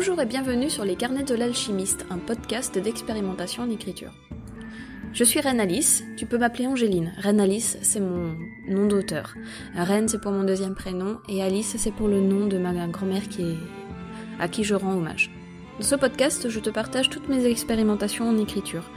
[0.00, 4.14] Bonjour et bienvenue sur les carnets de l'alchimiste, un podcast d'expérimentation en écriture.
[5.12, 7.12] Je suis Reine Alice, tu peux m'appeler Angéline.
[7.18, 8.34] Reine Alice, c'est mon
[8.66, 9.34] nom d'auteur.
[9.74, 13.28] Reine, c'est pour mon deuxième prénom, et Alice, c'est pour le nom de ma grand-mère
[13.28, 13.58] qui
[14.38, 15.30] à qui je rends hommage.
[15.78, 18.90] Dans ce podcast, je te partage toutes mes expérimentations en écriture.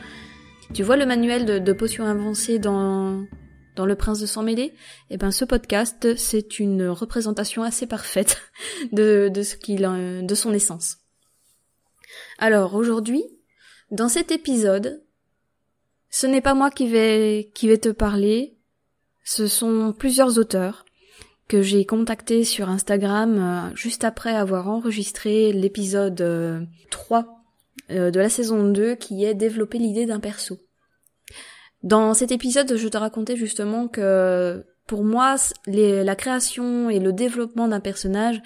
[0.74, 3.26] Tu vois le manuel de potions avancées dans
[3.76, 4.74] dans Le Prince de Sang Mêlé,
[5.10, 8.42] eh ben ce podcast c'est une représentation assez parfaite
[8.92, 10.98] de, de ce qu'il de son essence.
[12.38, 13.24] Alors aujourd'hui,
[13.92, 15.04] dans cet épisode,
[16.10, 18.58] ce n'est pas moi qui vais qui vais te parler,
[19.24, 20.86] ce sont plusieurs auteurs
[21.48, 27.26] que j'ai contactés sur Instagram euh, juste après avoir enregistré l'épisode 3 euh,
[27.92, 30.58] euh, de la saison 2 qui est développer l'idée d'un perso.
[31.84, 35.36] Dans cet épisode, je te racontais justement que pour moi,
[35.68, 38.42] la création et le développement d'un personnage,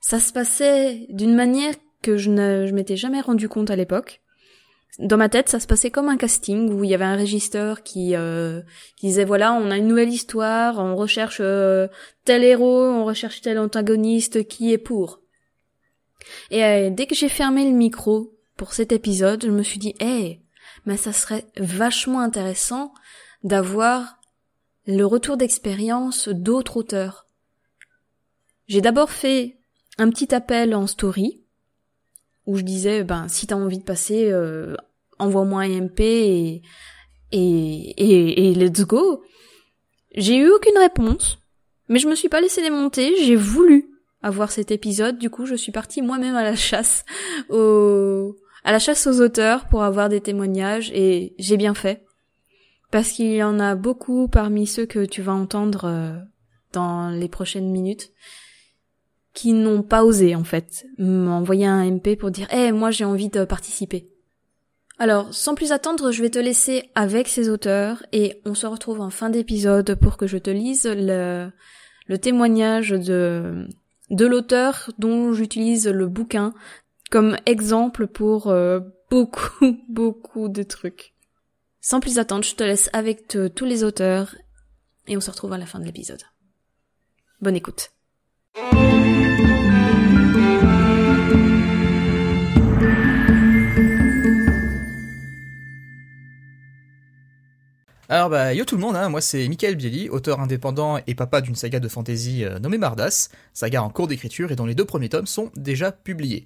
[0.00, 4.20] ça se passait d'une manière que je ne m'étais jamais rendu compte à l'époque.
[4.98, 7.82] Dans ma tête, ça se passait comme un casting où il y avait un régisseur
[7.82, 8.60] qui, euh,
[8.96, 11.88] qui disait voilà, on a une nouvelle histoire, on recherche euh,
[12.24, 15.20] tel héros, on recherche tel antagoniste, qui est pour?
[16.50, 19.94] Et euh, dès que j'ai fermé le micro pour cet épisode, je me suis dit,
[19.98, 20.43] hé,
[20.86, 22.92] mais ça serait vachement intéressant
[23.42, 24.18] d'avoir
[24.86, 27.26] le retour d'expérience d'autres auteurs.
[28.66, 29.56] J'ai d'abord fait
[29.98, 31.42] un petit appel en story
[32.46, 34.74] où je disais ben si t'as envie de passer euh,
[35.18, 36.62] envoie-moi un MP et,
[37.32, 39.22] et, et, let's go.
[40.14, 41.38] J'ai eu aucune réponse,
[41.88, 43.90] mais je me suis pas laissé démonter, j'ai voulu
[44.22, 47.04] avoir cet épisode, du coup je suis partie moi-même à la chasse
[47.50, 52.04] au, à la chasse aux auteurs pour avoir des témoignages et j'ai bien fait.
[52.90, 56.16] Parce qu'il y en a beaucoup parmi ceux que tu vas entendre euh,
[56.72, 58.10] dans les prochaines minutes
[59.32, 63.28] qui n'ont pas osé en fait m'envoyer un MP pour dire "Eh, moi j'ai envie
[63.30, 64.08] de participer."
[64.96, 69.00] Alors, sans plus attendre, je vais te laisser avec ces auteurs et on se retrouve
[69.00, 71.50] en fin d'épisode pour que je te lise le,
[72.06, 73.66] le témoignage de
[74.10, 76.52] de l'auteur dont j'utilise le bouquin
[77.14, 81.14] comme exemple pour euh, beaucoup, beaucoup de trucs.
[81.80, 84.34] Sans plus attendre, je te laisse avec tous les auteurs
[85.06, 86.22] et on se retrouve à la fin de l'épisode.
[87.40, 87.92] Bonne écoute.
[98.08, 101.40] Alors bah yo tout le monde, hein, moi c'est Michael Bieli, auteur indépendant et papa
[101.40, 104.84] d'une saga de fantasy euh, nommée Mardas, saga en cours d'écriture et dont les deux
[104.84, 106.44] premiers tomes sont déjà publiés.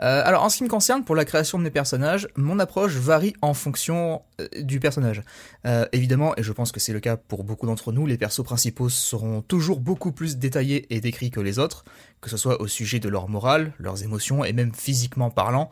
[0.00, 2.94] Euh, alors en ce qui me concerne, pour la création de mes personnages, mon approche
[2.94, 5.22] varie en fonction euh, du personnage.
[5.66, 8.42] Euh, évidemment, et je pense que c'est le cas pour beaucoup d'entre nous, les persos
[8.42, 11.84] principaux seront toujours beaucoup plus détaillés et décrits que les autres,
[12.20, 15.70] que ce soit au sujet de leur morale, leurs émotions et même physiquement parlant.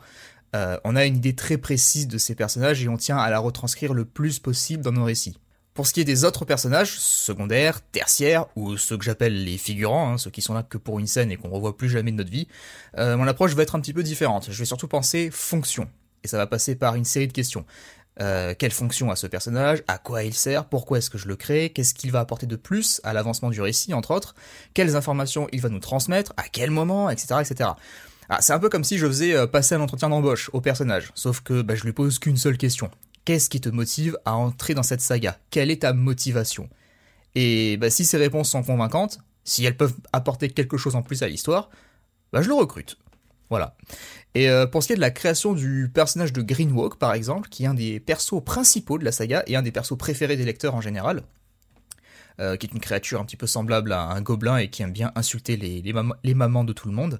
[0.53, 3.93] on a une idée très précise de ces personnages et on tient à la retranscrire
[3.93, 5.37] le plus possible dans nos récits.
[5.73, 10.13] Pour ce qui est des autres personnages, secondaires, tertiaires, ou ceux que j'appelle les figurants,
[10.13, 12.17] hein, ceux qui sont là que pour une scène et qu'on revoit plus jamais de
[12.17, 12.47] notre vie,
[12.97, 14.49] euh, mon approche va être un petit peu différente.
[14.51, 15.87] Je vais surtout penser fonction.
[16.23, 17.65] Et ça va passer par une série de questions.
[18.19, 19.83] Euh, quelle fonction a ce personnage?
[19.87, 20.65] À quoi il sert?
[20.65, 21.69] Pourquoi est-ce que je le crée?
[21.69, 24.35] Qu'est-ce qu'il va apporter de plus à l'avancement du récit, entre autres?
[24.73, 26.33] Quelles informations il va nous transmettre?
[26.35, 27.09] À quel moment?
[27.09, 27.33] Etc.
[27.39, 27.69] etc.
[28.29, 31.11] Ah, c'est un peu comme si je faisais euh, passer un entretien d'embauche au personnage,
[31.15, 32.89] sauf que bah, je lui pose qu'une seule question.
[33.25, 35.37] Qu'est-ce qui te motive à entrer dans cette saga?
[35.49, 36.69] Quelle est ta motivation?
[37.35, 41.23] Et bah, si ces réponses sont convaincantes, si elles peuvent apporter quelque chose en plus
[41.23, 41.69] à l'histoire,
[42.33, 42.97] bah, je le recrute.
[43.49, 43.75] Voilà.
[44.33, 47.49] Et euh, pour ce qui est de la création du personnage de Greenwalk, par exemple,
[47.49, 50.45] qui est un des persos principaux de la saga et un des persos préférés des
[50.45, 51.23] lecteurs en général,
[52.39, 54.93] euh, qui est une créature un petit peu semblable à un gobelin et qui aime
[54.93, 57.19] bien insulter les, mamans de tout le monde,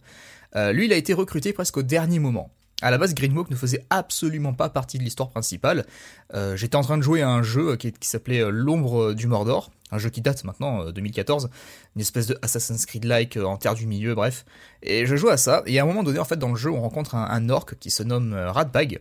[0.56, 2.50] euh, lui, il a été recruté presque au dernier moment.
[2.82, 5.86] À la base, Greenwalk ne faisait absolument pas partie de l'histoire principale.
[6.34, 9.70] Euh, j'étais en train de jouer à un jeu qui, s'appelait euh, L'ombre du Mordor,
[9.92, 11.48] un jeu qui date maintenant, 2014, euh,
[11.96, 14.46] une espèce de Assassin's Creed-like en terre du milieu, bref.
[14.82, 16.72] Et je joue à ça, et à un moment donné, en fait, dans le jeu,
[16.72, 19.00] on rencontre un, orc qui se nomme Radbag,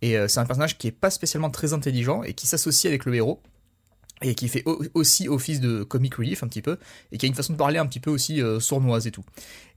[0.00, 3.14] et c'est un personnage qui est pas spécialement très intelligent, et qui s'associe avec le
[3.14, 3.40] héros,
[4.22, 4.64] et qui fait
[4.94, 6.78] aussi office de comic relief un petit peu,
[7.10, 9.24] et qui a une façon de parler un petit peu aussi euh, sournoise et tout.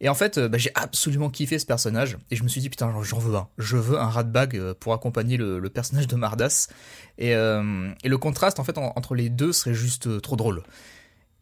[0.01, 2.69] Et en fait, euh, bah, j'ai absolument kiffé ce personnage, et je me suis dit,
[2.69, 3.47] putain, j'en veux un.
[3.57, 6.67] Je veux un ratbag euh, pour accompagner le, personnage de Mardas.
[7.17, 10.61] Et, le contraste, en fait, entre les deux serait juste trop drôle.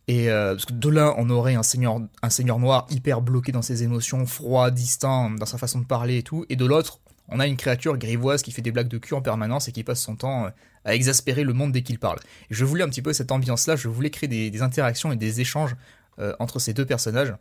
[0.08, 3.62] Et parce que de l'un, on aurait un seigneur, un seigneur noir hyper bloqué dans
[3.62, 7.40] ses émotions, froid, distant dans sa façon de parler et tout, et de l'autre, on
[7.40, 10.02] a une créature grivoise qui fait des blagues de cul en permanence et qui passe
[10.02, 10.48] son temps
[10.86, 12.20] à exaspérer le monde dès qu'il parle.
[12.50, 15.76] je voulais un petit peu cette ambiance-là, je voulais créer des, interactions et des échanges
[16.20, 17.34] euh, entre ces deux personnages.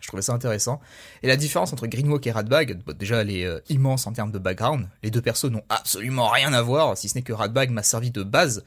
[0.00, 0.80] Je trouvais ça intéressant.
[1.22, 4.88] Et la différence entre Greenwalk et Radbag, déjà elle est immense en termes de background.
[5.02, 8.10] Les deux persos n'ont absolument rien à voir, si ce n'est que Radbag m'a servi
[8.10, 8.62] de base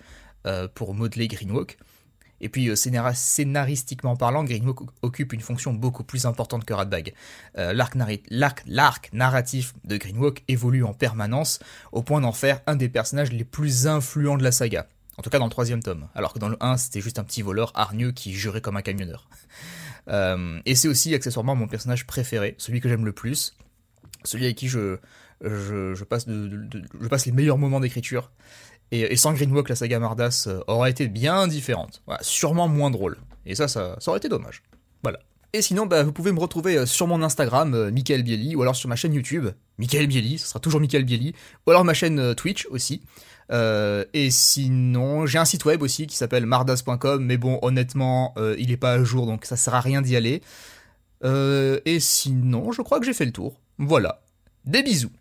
[0.73, 1.77] pour modeler Greenwalk.
[2.41, 7.13] Et puis euh, scénaristiquement parlant, Greenwalk occupe une fonction beaucoup plus importante que Radbag.
[7.57, 11.59] Euh, l'arc, narratif de Greenwalk évolue en permanence
[11.91, 14.87] au point d'en faire un des personnages les plus influents de la saga.
[15.17, 16.07] En tout cas dans le troisième tome.
[16.15, 18.81] Alors que dans le 1, c'était juste un petit voleur hargneux qui jurait comme un
[18.81, 19.27] camionneur.
[20.07, 23.55] Euh, et c'est aussi accessoirement mon personnage préféré, celui que j'aime le plus,
[24.23, 24.97] celui avec qui je
[26.03, 28.31] passe les meilleurs moments d'écriture.
[28.91, 32.01] Et, sans Greenwalk, la saga Mardas euh, aurait été bien différente.
[32.21, 33.17] sûrement moins drôle.
[33.45, 34.63] Et ça, ça, aurait été dommage.
[35.03, 35.19] Voilà.
[35.53, 38.61] Et sinon, bah, vous pouvez me retrouver euh, sur mon Instagram, euh, Michael Bieli, ou
[38.61, 39.47] alors sur ma chaîne YouTube,
[39.77, 41.33] Michael Bieli, ce sera toujours Michael Bieli,
[41.65, 43.01] ou alors ma chaîne Twitch aussi.
[43.51, 48.77] et sinon, j'ai un site web aussi qui s'appelle mardas.com, mais bon, honnêtement, il est
[48.77, 50.41] pas à jour, donc ça sert à rien d'y aller.
[51.23, 53.59] et sinon, je crois que j'ai fait le tour.
[53.77, 54.21] Voilà.
[54.65, 55.11] Des bisous.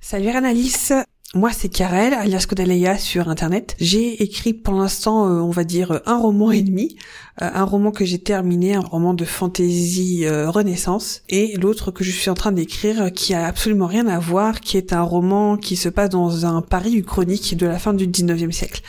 [0.00, 0.92] Salut Annalise
[1.32, 3.76] moi, c'est Karel, alias Kodaleya sur Internet.
[3.78, 6.96] J'ai écrit pour l'instant, euh, on va dire, un roman et demi.
[7.40, 11.22] Euh, un roman que j'ai terminé, un roman de fantasy euh, renaissance.
[11.28, 14.76] Et l'autre que je suis en train d'écrire, qui a absolument rien à voir, qui
[14.76, 18.50] est un roman qui se passe dans un Paris uchronique de la fin du 19e
[18.50, 18.82] siècle.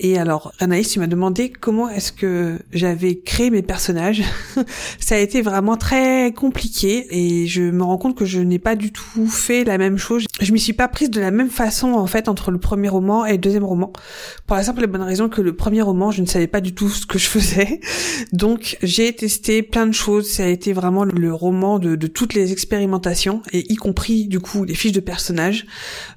[0.00, 4.24] Et alors, Anaïs, tu m'as demandé comment est-ce que j'avais créé mes personnages.
[4.98, 8.74] Ça a été vraiment très compliqué et je me rends compte que je n'ai pas
[8.74, 10.26] du tout fait la même chose.
[10.40, 13.24] Je m'y suis pas prise de la même façon en fait entre le premier roman
[13.24, 13.92] et le deuxième roman
[14.46, 16.74] pour la simple et bonne raison que le premier roman je ne savais pas du
[16.74, 17.80] tout ce que je faisais.
[18.32, 20.28] Donc j'ai testé plein de choses.
[20.28, 24.64] Ça a été vraiment le roman de, toutes les expérimentations et y compris du coup
[24.64, 25.66] les fiches de personnages.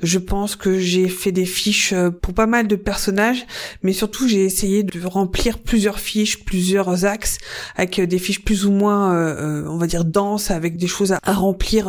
[0.02, 3.46] Je pense que j'ai fait des fiches euh, pour pas mal de personnages
[3.84, 7.38] mais surtout j'ai essayé de remplir plusieurs fiches plusieurs axes
[7.76, 11.12] avec des fiches plus ou moins euh, euh, on va dire denses avec des choses
[11.12, 11.88] à, remplir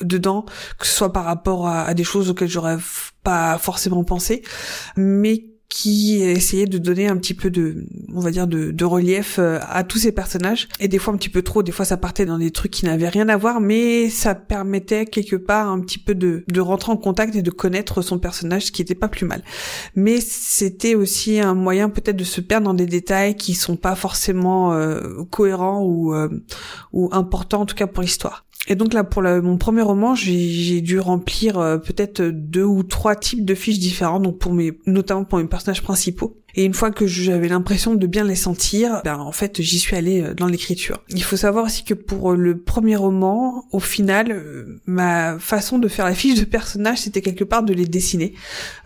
[0.00, 0.44] dedans,
[0.78, 2.78] que ce soit par rapport à, des choses auxquelles j'aurais
[3.22, 4.42] pas forcément pensé,
[4.96, 9.38] mais qui essayait de donner un petit peu de, on va dire, de, de, relief
[9.38, 10.68] euh, à tous ces personnages.
[10.80, 12.84] Et des fois un petit peu trop, des fois ça partait dans des trucs qui
[12.84, 16.90] n'avaient rien à voir, mais ça permettait quelque part un petit peu de, de rentrer
[16.90, 19.44] en contact et de connaître son personnage, ce qui était pas plus mal.
[19.94, 23.94] Mais c'était aussi un moyen peut-être de se perdre dans des détails qui sont pas
[23.94, 26.28] forcément euh, cohérents ou, euh,
[26.92, 28.44] ou importants en tout cas pour l'histoire.
[28.68, 33.16] Et donc là, pour mon premier roman, j'ai dû remplir euh, peut-être deux ou trois
[33.16, 36.36] types de fiches différents, donc pour mes, notamment pour mes personnages principaux.
[36.54, 39.96] Et une fois que j'avais l'impression de bien les sentir, ben en fait j'y suis
[39.96, 41.02] allée euh, dans l'écriture.
[41.08, 45.78] Il faut savoir aussi que pour euh, le premier roman, au final, euh, ma façon
[45.78, 48.34] de faire la fiche de personnage, c'était quelque part de les dessiner.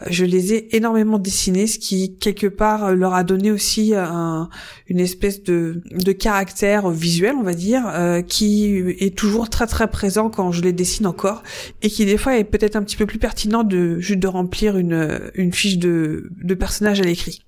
[0.09, 4.49] Je les ai énormément dessinés, ce qui quelque part leur a donné aussi un,
[4.89, 7.85] une espèce de, de caractère visuel, on va dire,
[8.29, 11.43] qui est toujours très très présent quand je les dessine encore,
[11.83, 14.77] et qui des fois est peut-être un petit peu plus pertinent de juste de remplir
[14.77, 17.45] une, une fiche de, de personnage à l'écrit.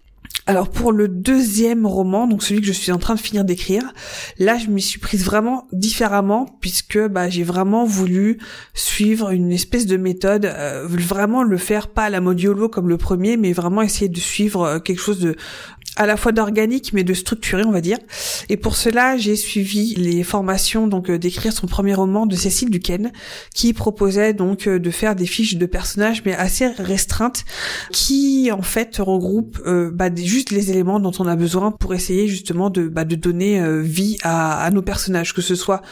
[0.49, 3.83] Alors pour le deuxième roman, donc celui que je suis en train de finir d'écrire,
[4.39, 8.39] là je m'y suis prise vraiment différemment puisque bah, j'ai vraiment voulu
[8.73, 12.89] suivre une espèce de méthode, euh, vraiment le faire pas à la mode YOLO comme
[12.89, 15.35] le premier, mais vraiment essayer de suivre euh, quelque chose de
[15.97, 17.99] à la fois d'organique mais de structuré on va dire.
[18.49, 22.71] Et pour cela j'ai suivi les formations donc euh, d'écrire son premier roman de Cécile
[22.71, 23.13] Duquesne
[23.55, 27.45] qui proposait donc euh, de faire des fiches de personnages mais assez restreintes
[27.93, 32.29] qui en fait regroupent euh, bah, juste les éléments dont on a besoin pour essayer
[32.29, 35.83] justement de, bah, de donner vie à, nos personnages que ce soit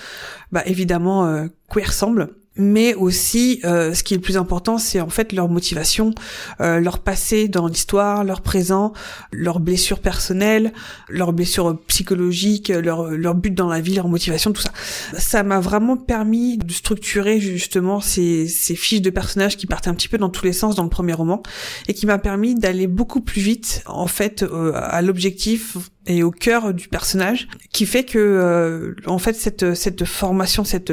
[0.53, 5.01] bah, évidemment euh, queer ressemble mais aussi euh, ce qui est le plus important c'est
[5.01, 6.15] en fait leur motivation
[6.61, 8.93] euh, leur passé dans l'histoire leur présent
[9.33, 10.73] leurs blessures personnelles
[11.09, 14.73] leurs blessures psychologiques leur leur but dans la vie leur motivation tout ça.
[15.19, 19.95] Ça m'a vraiment permis de structurer justement ces ces fiches de personnages qui partaient un
[19.95, 21.43] petit peu dans tous les sens dans le premier roman
[21.89, 26.31] et qui m'a permis d'aller beaucoup plus vite en fait euh, à l'objectif et au
[26.31, 30.93] cœur du personnage qui fait que euh, en fait cette cette formation cette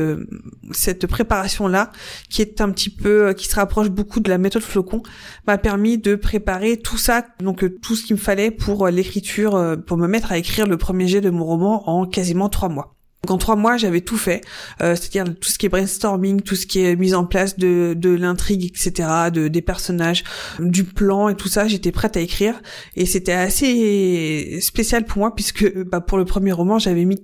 [0.71, 1.91] cette préparation là
[2.29, 5.03] qui est un petit peu euh, qui se rapproche beaucoup de la méthode flocon
[5.47, 9.77] m'a permis de préparer tout ça donc euh, tout ce qu'il me fallait pour l'écriture
[9.85, 12.95] pour me mettre à écrire le premier jet de mon roman en quasiment trois mois
[13.23, 14.41] donc en trois mois, j'avais tout fait,
[14.81, 17.93] euh, c'est-à-dire tout ce qui est brainstorming, tout ce qui est mise en place de,
[17.95, 20.23] de l'intrigue, etc., de, des personnages,
[20.59, 22.59] du plan et tout ça, j'étais prête à écrire.
[22.95, 27.23] Et c'était assez spécial pour moi puisque bah, pour le premier roman, j'avais mis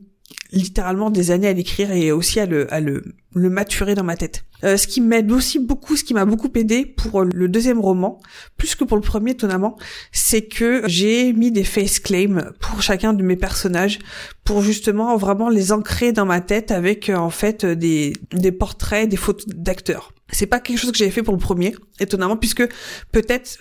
[0.52, 3.04] littéralement des années à l'écrire et aussi à le, à le,
[3.34, 4.44] le maturer dans ma tête.
[4.64, 8.20] Euh, ce qui m'aide aussi beaucoup, ce qui m'a beaucoup aidé pour le deuxième roman,
[8.58, 9.78] plus que pour le premier étonnamment,
[10.12, 14.00] c'est que j'ai mis des face claims pour chacun de mes personnages,
[14.44, 19.08] pour justement vraiment les ancrer dans ma tête avec euh, en fait des, des portraits,
[19.08, 20.14] des photos d'acteurs.
[20.32, 22.68] C'est pas quelque chose que j'avais fait pour le premier, étonnamment, puisque
[23.12, 23.60] peut-être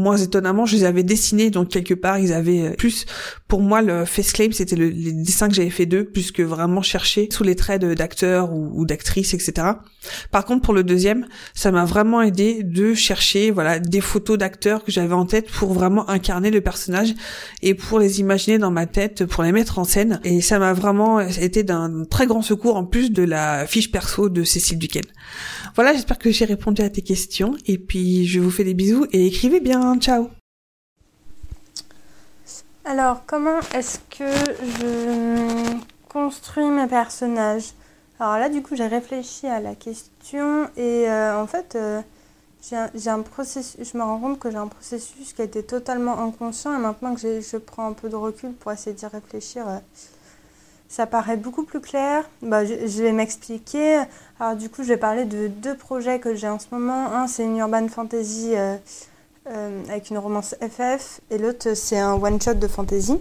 [0.00, 3.06] moins étonnamment, je les avais dessinés, donc quelque part, ils avaient euh, plus,
[3.48, 6.42] pour moi, le face claim, c'était le, les dessins que j'avais fait d'eux, plus que
[6.42, 9.68] vraiment chercher sous les traits d'acteurs ou, ou d'actrices, etc.
[10.30, 14.84] Par contre, pour le deuxième, ça m'a vraiment aidé de chercher, voilà, des photos d'acteurs
[14.84, 17.14] que j'avais en tête pour vraiment incarner le personnage
[17.62, 20.20] et pour les imaginer dans ma tête, pour les mettre en scène.
[20.24, 24.28] Et ça m'a vraiment été d'un très grand secours en plus de la fiche perso
[24.28, 25.02] de Cécile Duquesne.
[25.74, 29.06] Voilà, j'espère que j'ai répondu à tes questions et puis je vous fais des bisous
[29.12, 29.98] et écrivez bien.
[29.98, 30.30] Ciao.
[32.84, 34.30] Alors, comment est-ce que
[34.80, 35.76] je
[36.08, 37.72] construis mes personnages?
[38.18, 42.02] Alors là, du coup, j'ai réfléchi à la question et euh, en fait, euh,
[42.62, 43.76] j'ai un, processus.
[43.80, 47.14] Je me rends compte que j'ai un processus qui a été totalement inconscient et maintenant
[47.14, 49.68] que je prends un peu de recul pour essayer d'y réfléchir.
[49.68, 49.78] Euh,
[50.90, 52.28] ça paraît beaucoup plus clair.
[52.42, 54.02] Bah, je, vais m'expliquer.
[54.40, 57.06] Alors du coup, je vais parler de deux projets que j'ai en ce moment.
[57.14, 58.76] Un, c'est une urban fantasy euh,
[59.46, 63.20] euh, avec une romance FF, et l'autre, c'est un one-shot de fantasy.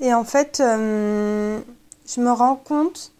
[0.00, 1.60] Et en fait, euh,
[2.04, 3.12] je me rends compte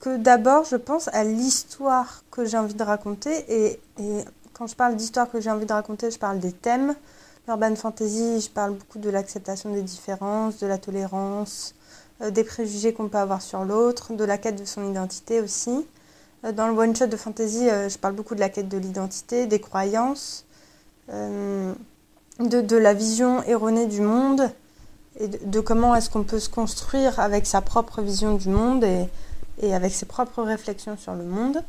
[0.00, 3.44] que d'abord, je pense à l'histoire que j'ai envie de raconter.
[3.48, 4.24] Et, et
[4.54, 6.94] quand je parle d'histoire que j'ai envie de raconter, je parle des thèmes.
[7.46, 11.74] L'urban fantasy, je parle beaucoup de l'acceptation des différences, de la tolérance,
[12.30, 15.86] des préjugés qu'on peut avoir sur l'autre, de la quête de son identité aussi.
[16.44, 18.78] Euh, dans le one shot de fantasy, euh, je parle beaucoup de la quête de
[18.78, 20.44] l'identité, des croyances,
[21.08, 24.50] de, la vision erronée du monde
[25.20, 29.08] et de, comment est-ce qu'on peut se construire avec sa propre vision du monde et,
[29.60, 31.62] et avec ses propres réflexions sur le monde.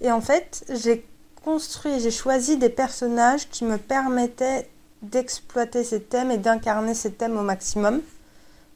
[0.00, 1.04] Et en fait, j'ai
[1.44, 4.68] construit, j'ai choisi des personnages qui me permettaient
[5.02, 8.00] d'exploiter ces thèmes et d'incarner ces thèmes au maximum.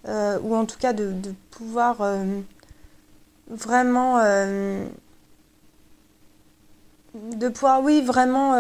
[0.09, 1.15] Euh, ou en tout cas de,
[1.53, 2.41] pouvoir euh,
[3.49, 4.85] vraiment euh,
[7.15, 8.57] de pouvoir oui vraiment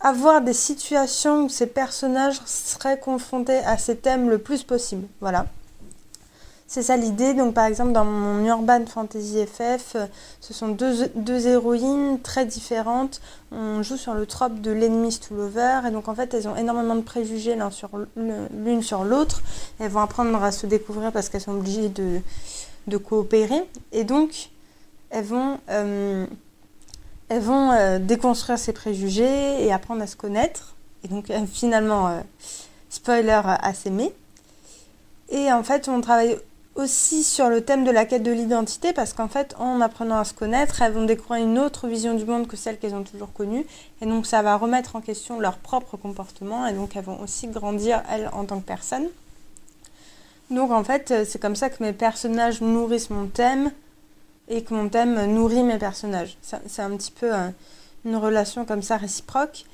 [0.00, 5.06] avoir des situations où ces personnages seraient confrontés à ces thèmes le plus possible.
[5.20, 5.46] Voilà
[6.70, 7.34] c'est ça l'idée.
[7.34, 10.06] Donc par exemple dans mon Urban Fantasy FF, euh,
[10.40, 13.20] ce sont deux, deux, héroïnes très différentes.
[13.50, 16.54] On joue sur le trope de l'ennemi to lover et donc en fait elles ont
[16.54, 17.58] énormément de préjugés
[18.16, 19.42] l'une sur l'autre.
[19.80, 22.20] Elles vont apprendre à se découvrir parce qu'elles sont obligées de,
[22.86, 24.50] de, coopérer et donc
[25.10, 26.24] elles vont euh,
[27.28, 32.22] elles vont euh, déconstruire ces préjugés et apprendre à se connaître et donc finalement
[32.90, 34.14] spoiler à s'aimer.
[35.30, 36.36] Et en fait, on travaille
[36.80, 40.24] aussi sur le thème de la quête de l'identité parce qu'en fait, en apprenant à
[40.24, 43.32] se connaître, elles vont découvrir une autre vision du monde que celle qu'elles ont toujours
[43.32, 43.64] connue.
[44.00, 47.46] Et donc, ça va remettre en question leur propre comportement et donc elles vont aussi
[47.46, 49.08] grandir, elles, en tant que personnes.
[50.50, 53.70] Donc, en fait, c'est comme ça que mes personnages nourrissent mon thème
[54.48, 56.36] et que mon thème nourrit mes personnages.
[56.42, 57.30] C'est un petit peu
[58.04, 59.64] une relation comme ça réciproque.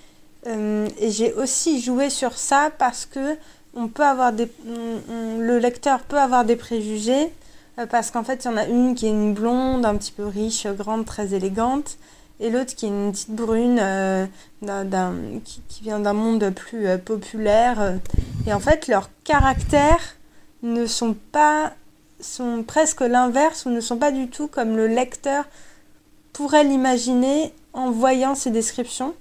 [0.47, 3.37] Euh, et j'ai aussi joué sur ça parce que
[3.76, 7.30] on peut avoir des, le lecteur peut avoir des préjugés
[7.78, 10.12] euh, parce qu'en fait, il y en a une qui est une blonde, un petit
[10.12, 11.99] peu riche, grande, très élégante,
[12.40, 14.26] et l'autre qui est une petite brune euh,
[15.45, 17.99] qui, vient d'un monde plus euh, populaire.
[18.47, 20.16] Et en fait, leurs caractères
[20.62, 21.73] ne sont pas
[22.18, 25.45] sont presque l'inverse ou ne sont pas du tout comme le lecteur
[26.33, 29.14] pourrait l'imaginer en voyant ces descriptions,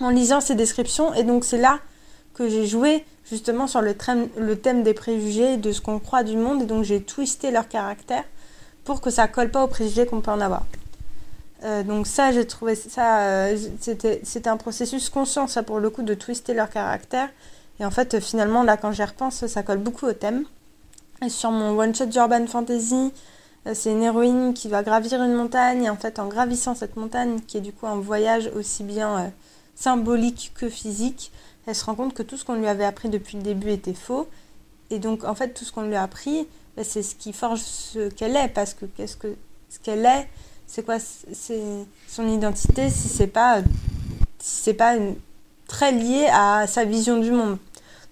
[0.00, 1.14] en lisant ces descriptions.
[1.14, 1.80] Et donc c'est là
[2.40, 6.62] que j'ai joué justement sur le, thème des préjugés, de ce qu'on croit du monde,
[6.62, 8.24] et donc j'ai twisté leur caractère
[8.84, 10.64] pour que ça colle pas aux préjugés qu'on peut en avoir.
[11.64, 16.02] Euh, donc ça, j'ai trouvé ça, euh, c'était, un processus conscient, ça pour le coup,
[16.02, 17.28] de twister leur caractère.
[17.78, 20.44] Et en fait, finalement, là, quand j'y repense, ça colle beaucoup au thème.
[21.22, 23.12] Et sur mon one-shot d'Urban Fantasy,
[23.66, 26.96] euh, c'est une héroïne qui va gravir une montagne, et en fait, en gravissant cette
[26.96, 29.30] montagne, qui est du coup un voyage aussi bien
[29.74, 31.30] symbolique que physique,
[31.70, 33.94] elle se rend compte que tout ce qu'on lui avait appris depuis le début était
[33.94, 34.28] faux.
[34.90, 37.60] Et donc, en fait, tout ce qu'on lui a appris, ben, c'est ce qui forge
[37.60, 38.48] ce qu'elle est.
[38.48, 39.36] Parce que qu'est-ce que
[39.68, 40.28] ce qu'elle est,
[40.66, 41.62] c'est quoi C'est
[42.08, 43.60] son identité si c'est pas,
[44.40, 44.96] si c'est pas
[45.68, 47.56] très lié à sa vision du monde.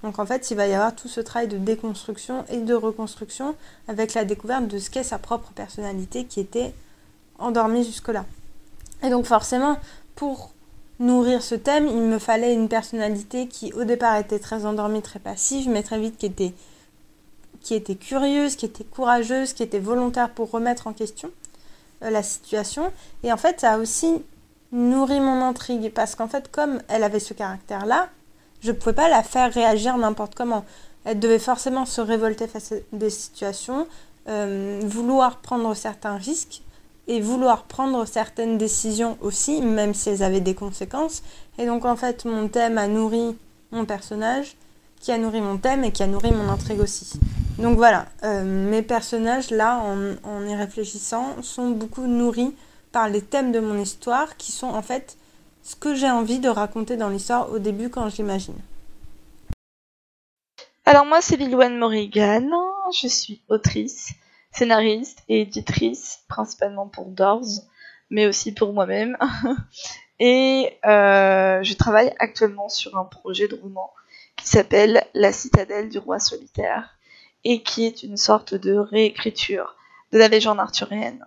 [0.04, 3.56] Donc en fait, il va y avoir tout ce travail de déconstruction et de reconstruction
[3.88, 6.72] avec la découverte de ce qu'est sa propre personnalité qui était
[7.40, 8.24] endormie jusque-là.
[9.02, 9.76] Et donc forcément,
[10.14, 10.52] pour
[11.00, 15.18] nourrir ce thème, il me fallait une personnalité qui au départ était très endormie, très
[15.18, 16.54] passive, mais très vite qui était
[17.60, 21.30] qui était curieuse, qui était courageuse, qui était volontaire pour remettre en question
[22.02, 22.92] euh, la situation.
[23.24, 24.22] Et en fait, ça a aussi
[24.72, 28.08] nourri mon intrigue parce qu'en fait, comme elle avait ce caractère-là,
[28.60, 30.64] je ne pouvais pas la faire réagir n'importe comment.
[31.04, 33.86] Elle devait forcément se révolter face à des situations,
[34.28, 36.62] euh, vouloir prendre certains risques
[37.08, 41.22] et vouloir prendre certaines décisions aussi, même si elles avaient des conséquences.
[41.58, 43.36] Et donc en fait, mon thème a nourri
[43.72, 44.56] mon personnage,
[45.00, 47.18] qui a nourri mon thème et qui a nourri mon intrigue aussi.
[47.58, 52.54] Donc voilà, euh, mes personnages là, en, en y réfléchissant, sont beaucoup nourris
[52.92, 55.16] par les thèmes de mon histoire, qui sont en fait
[55.62, 58.54] ce que j'ai envie de raconter dans l'histoire au début quand je l'imagine.
[60.86, 62.48] Alors moi c'est Lilouane Morrigan,
[62.98, 64.12] je suis autrice,
[64.58, 67.62] scénariste et éditrice, principalement pour Doors,
[68.10, 69.16] mais aussi pour moi-même.
[70.18, 73.92] et euh, je travaille actuellement sur un projet de roman
[74.36, 76.98] qui s'appelle La citadelle du roi solitaire
[77.44, 79.76] et qui est une sorte de réécriture
[80.10, 81.24] de la légende arthurienne.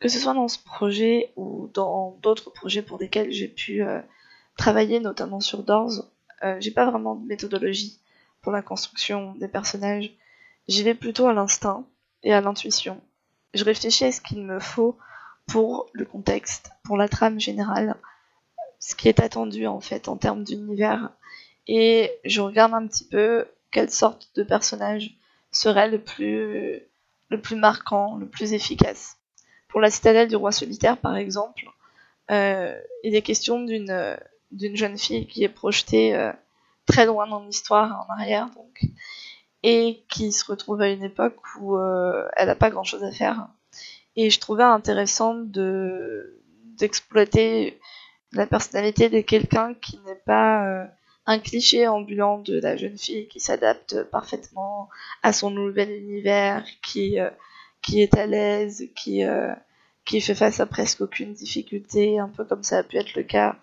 [0.00, 4.00] Que ce soit dans ce projet ou dans d'autres projets pour lesquels j'ai pu euh,
[4.56, 6.06] travailler, notamment sur Doors,
[6.42, 8.00] euh, j'ai pas vraiment de méthodologie
[8.40, 10.10] pour la construction des personnages.
[10.68, 11.86] J'y vais plutôt à l'instinct
[12.24, 13.00] et à l'intuition.
[13.52, 14.98] Je réfléchis à ce qu'il me faut
[15.46, 17.96] pour le contexte, pour la trame générale,
[18.80, 21.10] ce qui est attendu en fait en termes d'univers,
[21.66, 25.14] et je regarde un petit peu quelle sorte de personnage
[25.52, 26.80] serait le plus,
[27.28, 29.16] le plus marquant, le plus efficace.
[29.68, 31.64] Pour la citadelle du roi solitaire, par exemple,
[32.30, 36.32] euh, il est question d'une jeune fille qui est projetée euh,
[36.86, 38.84] très loin dans l'histoire, en arrière, donc,
[39.64, 43.48] et qui se retrouve à une époque où euh, elle n'a pas grand-chose à faire.
[44.14, 46.40] Et je trouvais intéressant de
[46.78, 47.80] d'exploiter
[48.32, 50.84] la personnalité de quelqu'un qui n'est pas euh,
[51.24, 54.90] un cliché ambulant de la jeune fille qui s'adapte parfaitement
[55.22, 57.30] à son nouvel univers, qui euh,
[57.92, 59.22] est à l'aise, qui
[60.20, 63.56] fait face à presque aucune difficulté, un peu comme ça a pu être le cas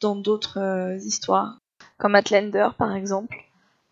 [0.00, 1.58] dans d'autres histoires
[1.98, 3.36] comme Outlander par exemple,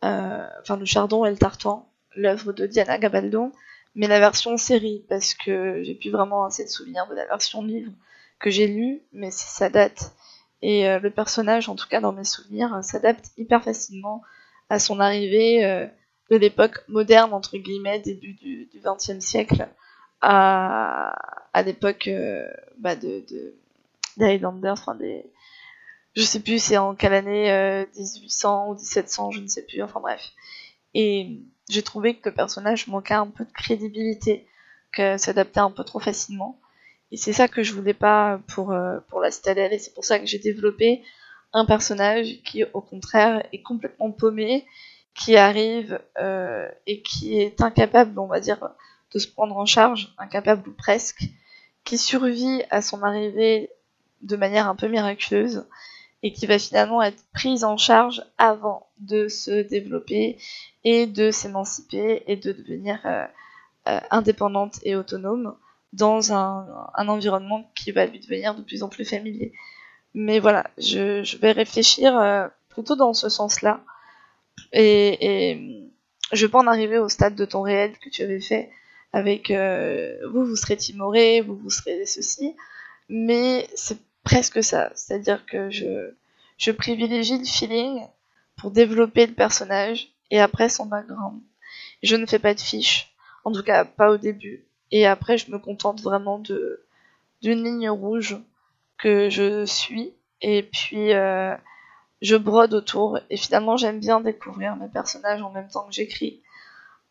[0.02, 3.52] enfin le Chardon et le Tartan, l'œuvre de Diana Gabaldon,
[3.94, 7.62] mais la version série, parce que j'ai plus vraiment assez de souvenirs de la version
[7.62, 7.92] livre
[8.38, 10.12] que j'ai lue, mais ça date.
[10.62, 14.22] Et euh, le personnage, en tout cas dans mes souvenirs, s'adapte hyper facilement
[14.68, 15.86] à son arrivée euh,
[16.30, 19.68] de l'époque moderne, entre guillemets, début du XXe siècle,
[20.20, 21.14] à,
[21.64, 22.10] l'époque
[22.78, 23.54] bah de, de,
[24.70, 25.24] enfin des,
[26.16, 29.82] je sais plus c'est en quelle année, 1800 euh, ou 1700, je ne sais plus,
[29.82, 30.32] enfin bref.
[30.94, 34.46] Et j'ai trouvé que le personnage manquait un peu de crédibilité,
[34.92, 36.58] que s'adaptait un peu trop facilement.
[37.12, 40.04] Et c'est ça que je voulais pas pour, euh, pour la citadelle, et c'est pour
[40.04, 41.02] ça que j'ai développé
[41.52, 44.66] un personnage qui, au contraire, est complètement paumé,
[45.14, 48.70] qui arrive euh, et qui est incapable, on va dire,
[49.12, 51.24] de se prendre en charge, incapable ou presque,
[51.84, 53.70] qui survit à son arrivée
[54.22, 55.66] de manière un peu miraculeuse,
[56.22, 60.38] et qui va finalement être prise en charge avant de se développer
[60.84, 63.26] et de s'émanciper et de devenir euh,
[63.88, 65.56] euh, indépendante et autonome
[65.92, 69.52] dans un, environnement qui va lui devenir de plus en plus familier.
[70.14, 73.80] Mais voilà, je, vais réfléchir euh, plutôt dans ce sens-là.
[74.72, 75.90] Et, et,
[76.32, 78.70] je peux en arriver au stade de ton réel que tu avais fait
[79.12, 82.56] avec vous, vous serez timoré, vous, vous serez ceci.
[83.08, 84.90] Mais c'est presque ça.
[84.96, 86.10] C'est-à-dire que je,
[86.58, 88.04] je privilégie le feeling
[88.56, 91.40] pour développer le personnage et après son background.
[92.02, 94.66] Je ne fais pas de fiches, en tout cas pas au début.
[94.90, 96.82] Et après, je me contente vraiment de
[97.40, 98.36] d'une ligne rouge
[98.98, 101.54] que je suis et puis euh,
[102.20, 103.20] je brode autour.
[103.30, 106.42] Et finalement, j'aime bien découvrir mes personnages en même temps que j'écris.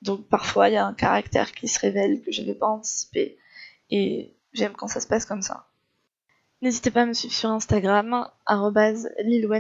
[0.02, 3.38] Donc parfois, il y a un caractère qui se révèle que je n'avais pas anticipé.
[3.90, 5.66] Et j'aime quand ça se passe comme ça.
[6.62, 8.28] N'hésitez pas à me suivre sur Instagram,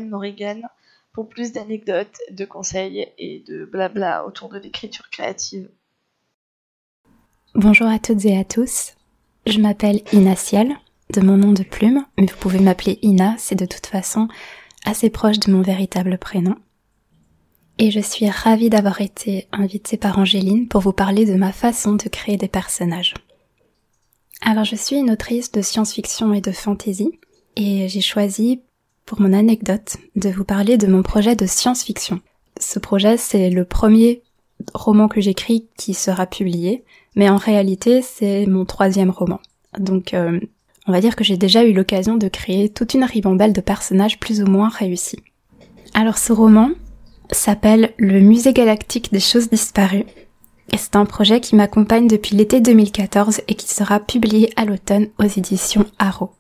[0.09, 0.61] Morrigan,
[1.13, 5.69] pour plus d'anecdotes, de conseils et de blabla autour de l'écriture créative.
[7.53, 8.95] Bonjour à toutes et à tous.
[9.45, 10.75] Je m'appelle Ina Ciel,
[11.13, 14.27] de mon nom de plume, mais vous pouvez m'appeler Ina, c'est de toute façon
[14.85, 16.55] assez proche de mon véritable prénom.
[17.77, 21.93] Et je suis ravie d'avoir été invitée par Angéline pour vous parler de ma façon
[21.93, 23.13] de créer des personnages.
[24.41, 27.19] Alors je suis une autrice de science-fiction et de fantasy
[27.55, 28.61] et j'ai choisi
[29.05, 32.19] pour mon anecdote de vous parler de mon projet de science-fiction.
[32.59, 34.21] Ce projet c'est le premier
[34.73, 36.83] roman que j'écris qui sera publié,
[37.15, 39.39] mais en réalité c'est mon troisième roman.
[39.79, 40.39] Donc euh,
[40.87, 44.19] on va dire que j'ai déjà eu l'occasion de créer toute une ribambelle de personnages
[44.19, 45.23] plus ou moins réussis.
[45.93, 46.71] Alors ce roman
[47.31, 50.05] s'appelle Le musée galactique des choses disparues
[50.71, 55.07] Et c'est un projet qui m'accompagne depuis l'été 2014 et qui sera publié à l'automne
[55.19, 56.31] aux éditions Arrow.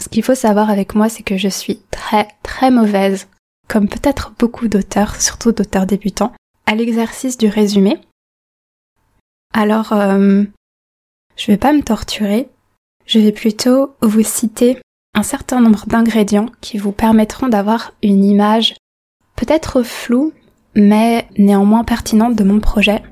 [0.00, 3.28] Ce qu'il faut savoir avec moi, c'est que je suis très très mauvaise,
[3.66, 6.32] comme peut-être beaucoup d'auteurs, surtout d'auteurs débutants,
[6.66, 8.00] à l'exercice du résumé.
[9.52, 10.44] Alors, euh,
[11.36, 12.48] je vais pas me torturer,
[13.06, 14.78] je vais plutôt vous citer
[15.14, 18.76] un certain nombre d'ingrédients qui vous permettront d'avoir une image
[19.34, 20.32] peut-être floue,
[20.78, 23.02] mais néanmoins pertinente de mon projet.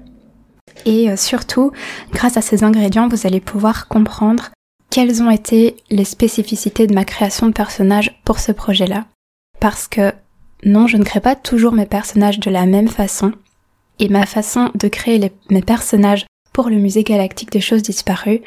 [0.87, 1.73] Et euh, surtout,
[2.13, 4.51] grâce à ces ingrédients, vous allez pouvoir comprendre
[4.89, 9.07] quelles ont été les spécificités de ma création de personnages pour ce projet-là.
[9.61, 10.13] Parce que
[10.65, 13.33] non, je ne crée pas toujours mes personnages de la même façon.
[13.99, 18.43] Et ma façon de créer mes personnages pour le musée galactique des choses disparues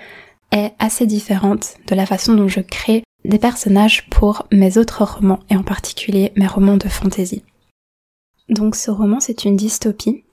[0.52, 5.40] est assez différente de la façon dont je crée des personnages pour mes autres romans
[5.50, 7.44] et en particulier mes romans de fantasy.
[8.50, 10.24] Donc ce roman c'est une dystopie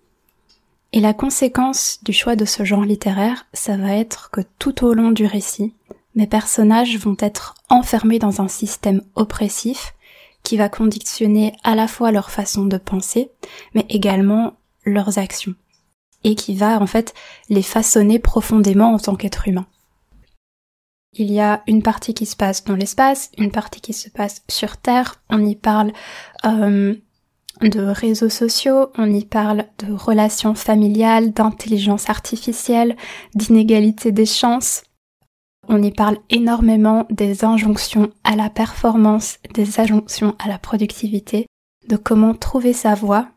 [0.93, 4.95] et la conséquence du choix de ce genre littéraire ça va être que tout au
[4.95, 5.75] long du récit
[6.15, 9.95] mes personnages vont être enfermés dans un système oppressif
[10.43, 13.31] qui va conditionner à la fois leur façon de penser
[13.75, 15.55] mais également leurs actions
[16.25, 17.15] et qui va en fait
[17.49, 19.67] les façonner profondément en tant qu'être humain.
[21.13, 24.43] Il y a une partie qui se passe dans l'espace, une partie qui se passe
[24.49, 25.23] sur Terre.
[25.31, 25.93] On y parle
[26.45, 26.95] euh,
[27.63, 32.97] de réseaux sociaux, on y parle de relations familiales, d'intelligence artificielle,
[33.35, 34.83] d'inégalité des chances.
[35.69, 41.47] On y parle énormément des injonctions à la performance, des injonctions à la productivité,
[41.89, 43.29] de comment trouver sa voie,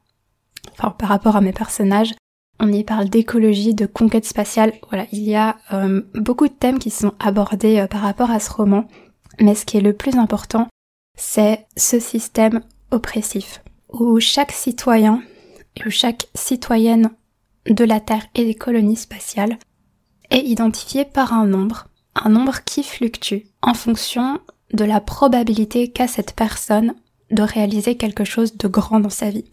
[0.73, 2.13] enfin par rapport à mes personnages,
[2.60, 4.73] on y parle d'écologie, de conquête spatiale.
[4.89, 8.39] Voilà, il y a euh, beaucoup de thèmes qui sont abordés euh, par rapport à
[8.39, 8.86] ce roman.
[9.39, 10.67] Mais ce qui est le plus important,
[11.17, 15.21] c'est ce système oppressif où chaque citoyen
[15.75, 17.12] et chaque citoyenne
[17.67, 19.58] de la Terre et des colonies spatiales
[20.30, 24.39] est identifié par un nombre, un nombre qui fluctue en fonction
[24.73, 26.93] de la probabilité qu'a cette personne
[27.32, 29.45] de réaliser quelque chose de grand dans sa vie.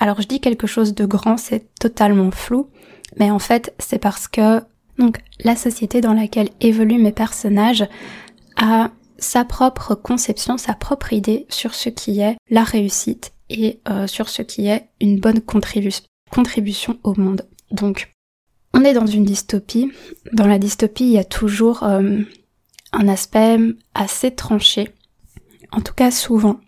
[0.00, 2.68] Alors je dis quelque chose de grand, c'est totalement flou,
[3.16, 4.62] mais en fait c'est parce que
[4.98, 7.86] donc la société dans laquelle évoluent mes personnages
[8.56, 14.06] a sa propre conception, sa propre idée sur ce qui est la réussite et euh,
[14.06, 17.46] sur ce qui est une bonne contribution au monde.
[17.70, 18.12] Donc
[18.74, 19.90] on est dans une dystopie.
[20.32, 22.20] Dans la dystopie, il y a toujours euh,
[22.92, 23.58] un aspect
[23.94, 24.90] assez tranché,
[25.72, 26.60] en tout cas souvent,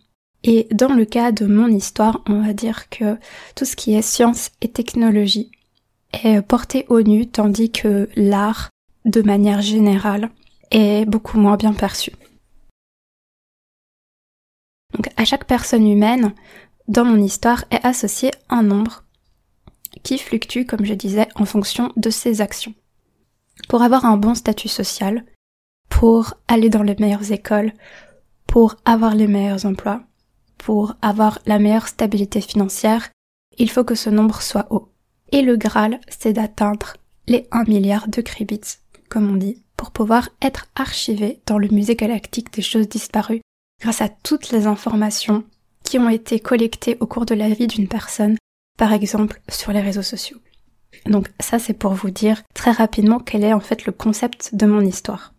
[0.42, 3.18] et dans le cas de mon histoire, on va dire que
[3.54, 5.50] tout ce qui est science et technologie
[6.12, 8.70] est porté au nu, tandis que l'art,
[9.04, 10.30] de manière générale,
[10.70, 12.12] est beaucoup moins bien perçu.
[14.94, 16.32] Donc à chaque personne humaine,
[16.90, 19.05] dans mon histoire, est associé un nombre
[20.03, 22.74] qui fluctue, comme je disais, en fonction de ses actions.
[23.68, 25.24] Pour avoir un bon statut social,
[25.88, 27.72] pour aller dans les meilleures écoles,
[28.48, 30.03] pour avoir les meilleurs emplois,
[30.59, 33.09] pour avoir la meilleure stabilité financière,
[33.57, 34.88] il faut que ce nombre soit haut.
[35.31, 36.94] Et le Graal, c'est d'atteindre
[37.29, 41.94] les 1 milliard de kribits, comme on dit, pour pouvoir être archivé dans le musée
[41.94, 43.42] galactique des choses disparues
[43.81, 45.44] grâce à toutes les informations
[45.84, 48.36] qui ont été collectées au cours de la vie d'une personne,
[48.78, 50.38] par exemple sur les réseaux sociaux.
[51.06, 54.66] Donc ça c'est pour vous dire très rapidement quel est en fait le concept de
[54.66, 55.34] mon histoire.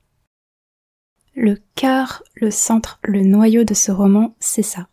[1.36, 4.88] Le cœur, le centre, le noyau de ce roman, c'est ça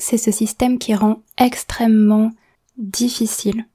[0.00, 2.32] c'est ce système qui rend extrêmement
[2.76, 3.66] difficile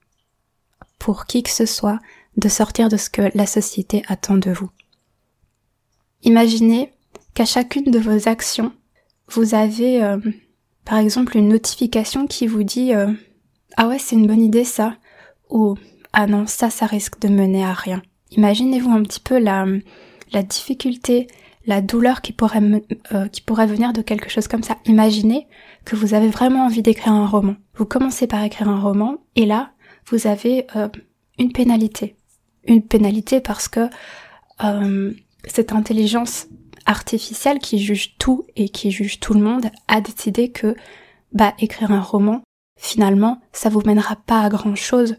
[0.99, 1.99] pour qui que ce soit
[2.37, 4.69] de sortir de ce que la société attend de vous.
[6.23, 6.91] Imaginez
[7.33, 8.73] qu'à chacune de vos actions,
[9.29, 10.17] vous avez euh,
[10.85, 13.11] par exemple une notification qui vous dit euh,
[13.77, 14.95] Ah ouais c'est une bonne idée ça
[15.49, 15.75] ou
[16.13, 18.01] Ah non ça ça risque de mener à rien.
[18.31, 19.65] Imaginez-vous un petit peu la,
[20.33, 21.27] la difficulté,
[21.65, 22.61] la douleur qui pourrait,
[23.13, 24.77] euh, qui pourrait venir de quelque chose comme ça.
[24.85, 25.47] Imaginez
[25.83, 27.55] que vous avez vraiment envie d'écrire un roman.
[27.75, 29.71] Vous commencez par écrire un roman et là,
[30.07, 30.89] vous avez euh,
[31.39, 32.15] une pénalité.
[32.65, 33.89] Une pénalité parce que
[34.63, 35.13] euh,
[35.45, 36.47] cette intelligence
[36.85, 40.75] artificielle qui juge tout et qui juge tout le monde a décidé que
[41.33, 42.41] bah écrire un roman,
[42.79, 45.17] finalement, ça vous mènera pas à grand chose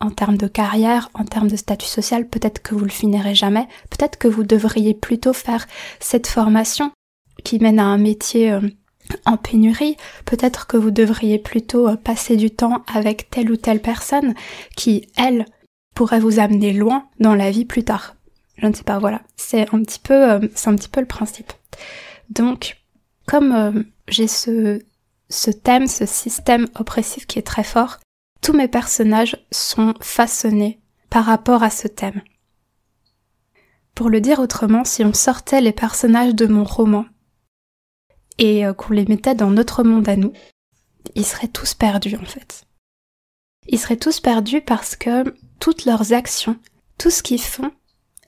[0.00, 3.66] en termes de carrière, en termes de statut social, peut-être que vous le finirez jamais,
[3.90, 5.66] peut-être que vous devriez plutôt faire
[6.00, 6.92] cette formation
[7.44, 8.60] qui mène à un métier euh,
[9.24, 13.80] en pénurie, peut-être que vous devriez plutôt euh, passer du temps avec telle ou telle
[13.80, 14.34] personne
[14.76, 15.46] qui, elle,
[15.94, 18.16] pourrait vous amener loin dans la vie plus tard.
[18.56, 19.22] Je ne sais pas, voilà.
[19.36, 21.52] C'est un petit peu, euh, c'est un petit peu le principe.
[22.30, 22.76] Donc,
[23.26, 24.80] comme j'ai ce,
[25.28, 27.98] ce thème, ce système oppressif qui est très fort,
[28.40, 32.22] tous mes personnages sont façonnés par rapport à ce thème.
[33.94, 37.06] Pour le dire autrement, si on sortait les personnages de mon roman
[38.38, 40.32] et euh, qu'on les mettait dans notre monde à nous,
[41.14, 42.64] ils seraient tous perdus en fait.
[43.68, 46.58] Ils seraient tous perdus parce que toutes leurs actions,
[46.98, 47.70] tout ce qu'ils font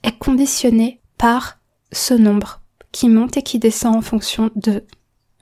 [0.07, 1.59] est conditionné par
[1.93, 4.85] ce nombre qui monte et qui descend en fonction de,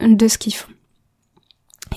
[0.00, 0.72] de ce qu'ils font.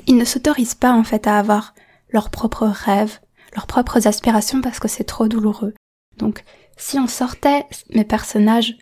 [0.06, 1.74] Ils ne s'autorisent pas en fait à avoir
[2.12, 3.20] leurs propres rêves,
[3.56, 5.74] leurs propres aspirations parce que c'est trop douloureux.
[6.18, 6.44] Donc
[6.78, 8.78] si on sortait mes personnages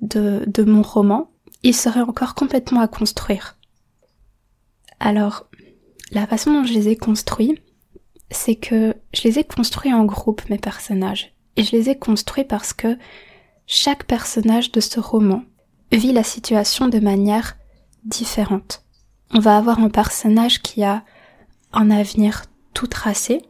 [0.00, 1.30] de, de mon roman,
[1.62, 3.56] ils seraient encore complètement à construire.
[5.00, 5.48] Alors,
[6.12, 7.58] la façon dont je les ai construits,
[8.30, 11.31] c'est que je les ai construits en groupe, mes personnages.
[11.56, 12.98] Et je les ai construits parce que
[13.66, 15.42] chaque personnage de ce roman
[15.90, 17.56] vit la situation de manière
[18.04, 18.84] différente.
[19.32, 21.04] On va avoir un personnage qui a
[21.72, 23.42] un avenir tout tracé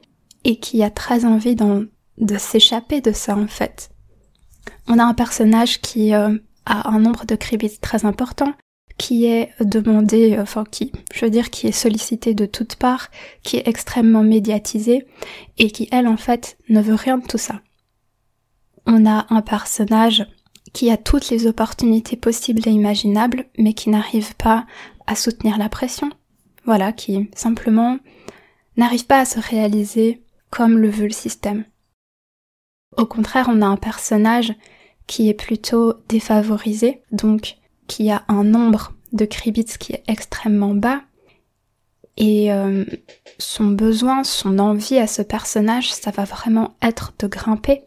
[0.44, 3.90] et qui a très envie de s'échapper de ça en fait.
[4.86, 6.36] On a un personnage qui euh,
[6.66, 8.52] a un nombre de crédits très important,
[8.98, 13.10] qui est demandé, enfin qui, je veux dire, qui est sollicité de toutes parts,
[13.42, 15.06] qui est extrêmement médiatisé
[15.58, 17.60] et qui, elle, en fait, ne veut rien de tout ça.
[18.86, 20.26] On a un personnage
[20.72, 24.66] qui a toutes les opportunités possibles et imaginables, mais qui n'arrive pas
[25.06, 26.10] à soutenir la pression.
[26.64, 27.98] Voilà, qui simplement
[28.76, 31.64] n'arrive pas à se réaliser comme le veut le système.
[32.96, 34.54] Au contraire, on a un personnage
[35.06, 41.02] qui est plutôt défavorisé, donc qui a un nombre de kribits qui est extrêmement bas,
[42.16, 42.84] et euh,
[43.38, 47.84] son besoin, son envie à ce personnage, ça va vraiment être de grimper.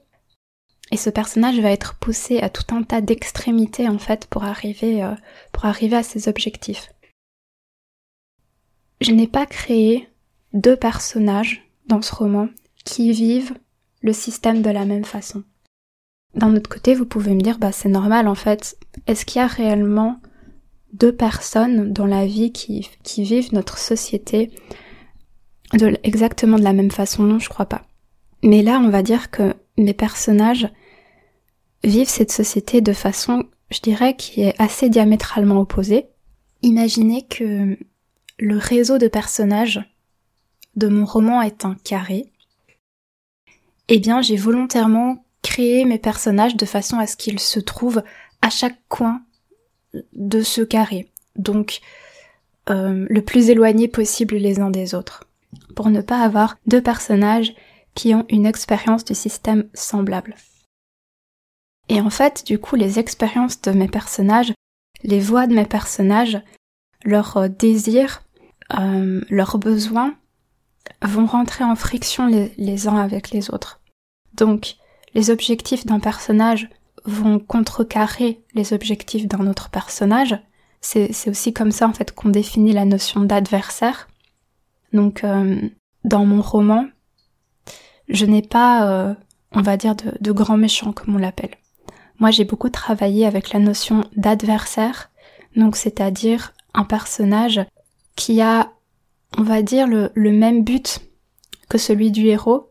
[0.91, 5.03] Et ce personnage va être poussé à tout un tas d'extrémités en fait pour arriver,
[5.03, 5.15] euh,
[5.51, 6.91] pour arriver à ses objectifs.
[9.01, 10.07] Je n'ai pas créé
[10.53, 12.47] deux personnages dans ce roman
[12.85, 13.55] qui vivent
[14.01, 15.43] le système de la même façon.
[16.35, 18.77] D'un autre côté, vous pouvez me dire, bah c'est normal en fait.
[19.07, 20.19] Est-ce qu'il y a réellement
[20.93, 24.51] deux personnes dans la vie qui, qui vivent notre société
[26.03, 27.23] exactement de la même façon?
[27.23, 27.85] Non, je crois pas.
[28.43, 30.69] Mais là, on va dire que mes personnages
[31.83, 36.07] vivent cette société de façon, je dirais, qui est assez diamétralement opposée.
[36.61, 37.77] Imaginez que
[38.39, 39.81] le réseau de personnages
[40.75, 42.31] de mon roman est un carré.
[43.87, 48.03] Eh bien, j'ai volontairement créé mes personnages de façon à ce qu'ils se trouvent
[48.41, 49.21] à chaque coin
[50.13, 51.11] de ce carré.
[51.35, 51.81] Donc,
[52.69, 55.27] euh, le plus éloigné possible les uns des autres.
[55.75, 57.53] Pour ne pas avoir deux personnages
[57.95, 60.35] qui ont une expérience du système semblable.
[61.89, 64.53] Et en fait, du coup, les expériences de mes personnages,
[65.03, 66.41] les voix de mes personnages,
[67.03, 68.23] leurs euh, désirs,
[68.77, 70.15] euh, leurs besoins
[71.01, 73.79] vont rentrer en friction les, uns avec les autres.
[74.33, 74.75] Donc,
[75.13, 76.69] les objectifs d'un personnage
[77.05, 80.37] vont contrecarrer les objectifs d'un autre personnage.
[80.81, 84.07] C'est aussi comme ça en fait qu'on définit la notion d'adversaire.
[84.93, 85.59] Donc, euh,
[86.03, 86.85] dans mon roman,
[88.07, 89.13] je n'ai pas, euh,
[89.51, 91.55] on va dire, de, de grands méchants comme on l'appelle.
[92.19, 95.09] Moi, j'ai beaucoup travaillé avec la notion d'adversaire,
[95.55, 97.65] donc c'est-à-dire un personnage
[98.15, 98.71] qui a
[99.37, 100.99] on va dire, le, même but
[101.69, 102.69] que celui du héros,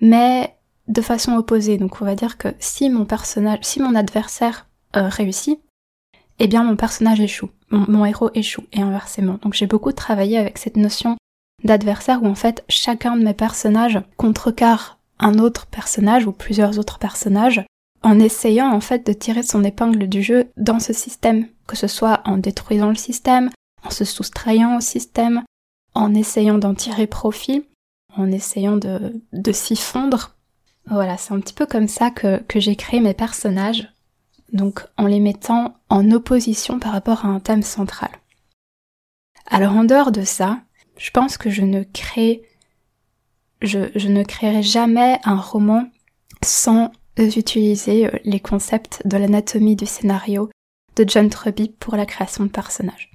[0.00, 0.56] mais
[0.88, 1.78] de façon opposée.
[1.78, 5.60] Donc on va dire que si mon personnage, si mon adversaire euh, réussit,
[6.38, 9.38] eh bien mon personnage échoue, mon, héros échoue, et inversement.
[9.42, 11.16] Donc j'ai beaucoup travaillé avec cette notion
[11.64, 16.98] d'adversaire où en fait chacun de mes personnages contrecarre un autre personnage ou plusieurs autres
[16.98, 17.64] personnages
[18.02, 21.86] en essayant en fait de tirer son épingle du jeu dans ce système, que ce
[21.86, 23.50] soit en détruisant le système,
[23.82, 25.42] en se soustrayant au système,
[25.94, 27.64] en essayant d'en tirer profit,
[28.14, 30.36] en essayant de, de s'y fondre.
[30.86, 33.88] Voilà, c'est un petit peu comme ça que, que j'ai créé mes personnages,
[34.52, 38.10] donc en les mettant en opposition par rapport à un thème central.
[39.46, 40.60] Alors en dehors de ça,
[40.96, 42.42] je pense que je ne crée,
[43.62, 45.88] je, ne créerai jamais un roman
[46.42, 50.50] sans utiliser euh, les concepts de l'anatomie du scénario
[50.96, 53.10] de John Truby pour la création de personnages.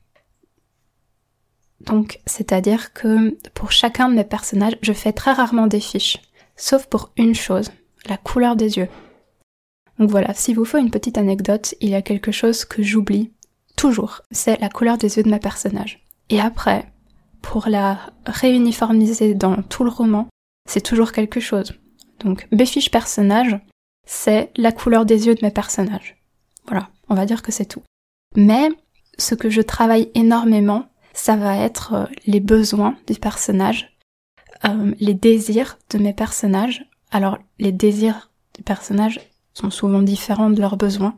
[1.82, 6.18] Donc, c'est-à-dire que pour chacun de mes personnages, je fais très rarement des fiches,
[6.58, 7.72] sauf pour une chose,
[8.08, 8.90] la couleur des yeux.
[9.98, 13.32] Donc voilà, s'il vous faut une petite anecdote, il y a quelque chose que j'oublie
[13.76, 16.06] toujours, c'est la couleur des yeux de mes personnages.
[16.30, 16.92] Et après,
[17.42, 20.28] pour la réuniformiser dans tout le roman,
[20.70, 21.74] c'est toujours quelque chose.
[22.20, 23.60] Donc mes fiches personnages,
[24.06, 26.18] c'est la couleur des yeux de mes personnages.
[26.68, 27.84] Voilà, on va dire que c'est tout.
[28.36, 28.70] Mais
[29.18, 33.96] ce que je travaille énormément, ça va être euh, les besoins du personnage.
[34.66, 36.86] euh, les désirs de mes personnages.
[37.12, 39.20] Alors les désirs des personnages
[39.54, 41.18] sont souvent différents de leurs besoins.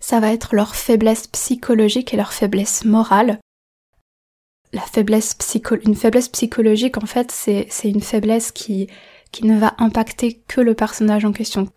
[0.00, 3.38] Ça va être leur faiblesse psychologique et leur faiblesse morale.
[4.72, 5.36] La faiblesse
[5.84, 8.88] une faiblesse psychologique, en fait, c'est une faiblesse qui,
[9.30, 11.68] qui ne va impacter que le personnage en question.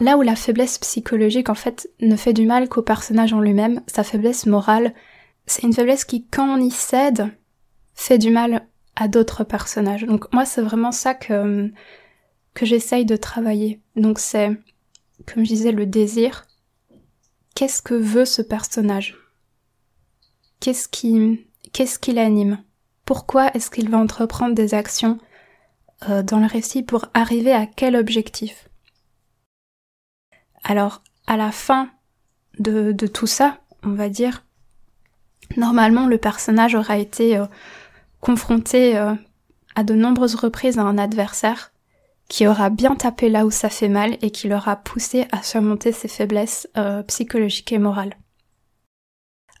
[0.00, 3.80] Là où la faiblesse psychologique, en fait, ne fait du mal qu'au personnage en lui-même,
[3.86, 4.92] sa faiblesse morale,
[5.46, 7.28] c'est une faiblesse qui, quand on y cède,
[7.94, 10.04] fait du mal à d'autres personnages.
[10.04, 11.70] Donc moi, c'est vraiment ça que,
[12.54, 13.80] que j'essaye de travailler.
[13.96, 14.50] Donc c'est,
[15.26, 16.46] comme je disais, le désir.
[17.54, 19.16] Qu'est-ce que veut ce personnage?
[20.60, 22.62] Qu'est-ce qui, qu'est-ce qui l'anime
[23.04, 25.18] Pourquoi est-ce qu'il va entreprendre des actions
[26.08, 28.70] euh, dans le récit pour arriver à quel objectif?
[30.62, 31.90] Alors, à la fin
[32.58, 34.44] de, tout ça, on va dire,
[35.58, 37.44] normalement le personnage aura été euh,
[38.20, 39.12] confronté euh,
[39.74, 41.72] à de nombreuses reprises à un adversaire
[42.28, 45.92] qui aura bien tapé là où ça fait mal et qui l'aura poussé à surmonter
[45.92, 46.66] ses faiblesses
[47.06, 48.16] psychologiques et morales.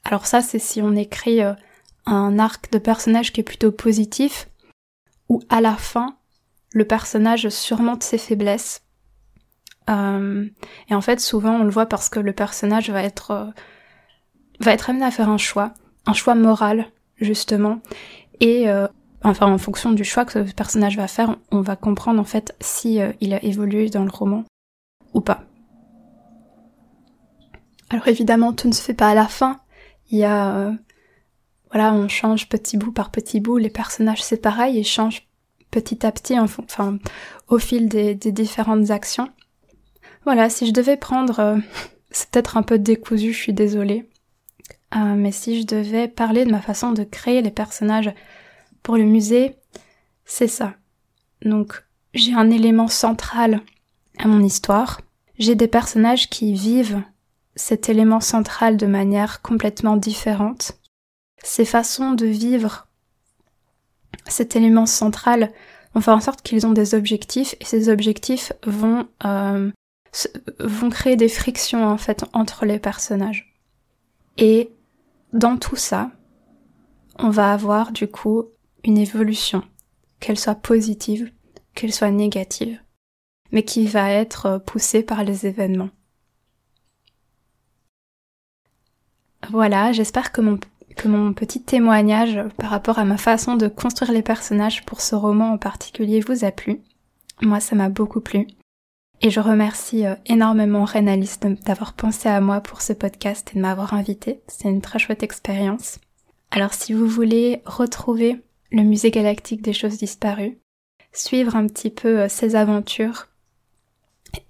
[0.02, 1.42] Alors ça, c'est si on écrit
[2.06, 4.48] un arc de personnage qui est plutôt positif,
[5.28, 6.16] où à la fin,
[6.72, 8.82] le personnage surmonte ses faiblesses.
[9.88, 13.52] et en fait, souvent, on le voit parce que le personnage va être
[14.60, 15.74] va être amené à faire un choix
[16.06, 16.86] un choix moral
[17.16, 17.80] justement
[18.40, 18.86] et euh,
[19.22, 22.54] enfin en fonction du choix que ce personnage va faire, on va comprendre en fait
[22.60, 24.44] si euh, il a évolué dans le roman
[25.12, 25.44] ou pas.
[27.90, 29.60] Alors évidemment, tout ne se fait pas à la fin.
[30.10, 30.72] Il y a euh,
[31.74, 35.26] voilà, on change petit bout par petit bout, les personnages c'est pareil, ils changent
[35.72, 36.98] petit à petit enfin
[37.48, 39.28] au fil des, différentes actions.
[40.24, 41.58] Voilà, si je devais prendre
[42.12, 44.08] c'est peut-être un peu décousu, je suis désolée.
[44.94, 48.14] Euh, mais si je devais parler de ma façon de créer les personnages
[48.84, 49.56] pour le musée,
[50.24, 50.74] c'est ça.
[51.42, 51.82] Donc,
[52.12, 53.62] j'ai un élément central
[54.18, 55.00] à mon histoire.
[55.40, 57.02] J'ai des personnages qui vivent
[57.56, 60.78] cet élément central de manière complètement différente.
[61.44, 62.88] Ces façons de vivre
[64.26, 65.52] cet élément central
[65.92, 69.70] vont faire en sorte qu'ils ont des objectifs et ces objectifs vont euh,
[70.58, 73.54] vont créer des frictions en fait entre les personnages.
[74.38, 74.70] Et
[75.34, 76.10] dans tout ça,
[77.18, 78.44] on va avoir du coup
[78.82, 79.62] une évolution,
[80.20, 81.30] qu'elle soit positive,
[81.74, 82.80] qu'elle soit négative,
[83.52, 85.90] mais qui va être poussée par les événements.
[89.50, 90.58] Voilà, j'espère que mon,
[90.94, 95.14] que mon petit témoignage par rapport à ma façon de construire les personnages pour ce
[95.14, 96.80] roman en particulier vous a plu.
[97.42, 98.46] Moi, ça m'a beaucoup plu.
[99.20, 103.56] Et je remercie euh, énormément Reine Alice d'avoir pensé à moi pour ce podcast et
[103.56, 104.40] de m'avoir invité.
[104.48, 105.98] C'est une très chouette expérience.
[106.50, 110.58] Alors si vous voulez retrouver le musée galactique des choses disparues,
[111.12, 113.28] suivre un petit peu euh, ses aventures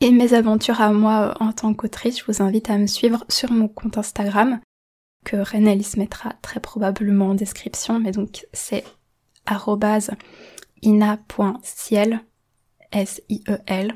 [0.00, 3.24] et mes aventures à moi euh, en tant qu'autrice, je vous invite à me suivre
[3.28, 4.60] sur mon compte Instagram
[5.24, 8.84] que Reine Alice mettra très probablement en description, mais donc c'est
[10.82, 12.20] ina.ciel
[12.92, 13.94] S-I-E-L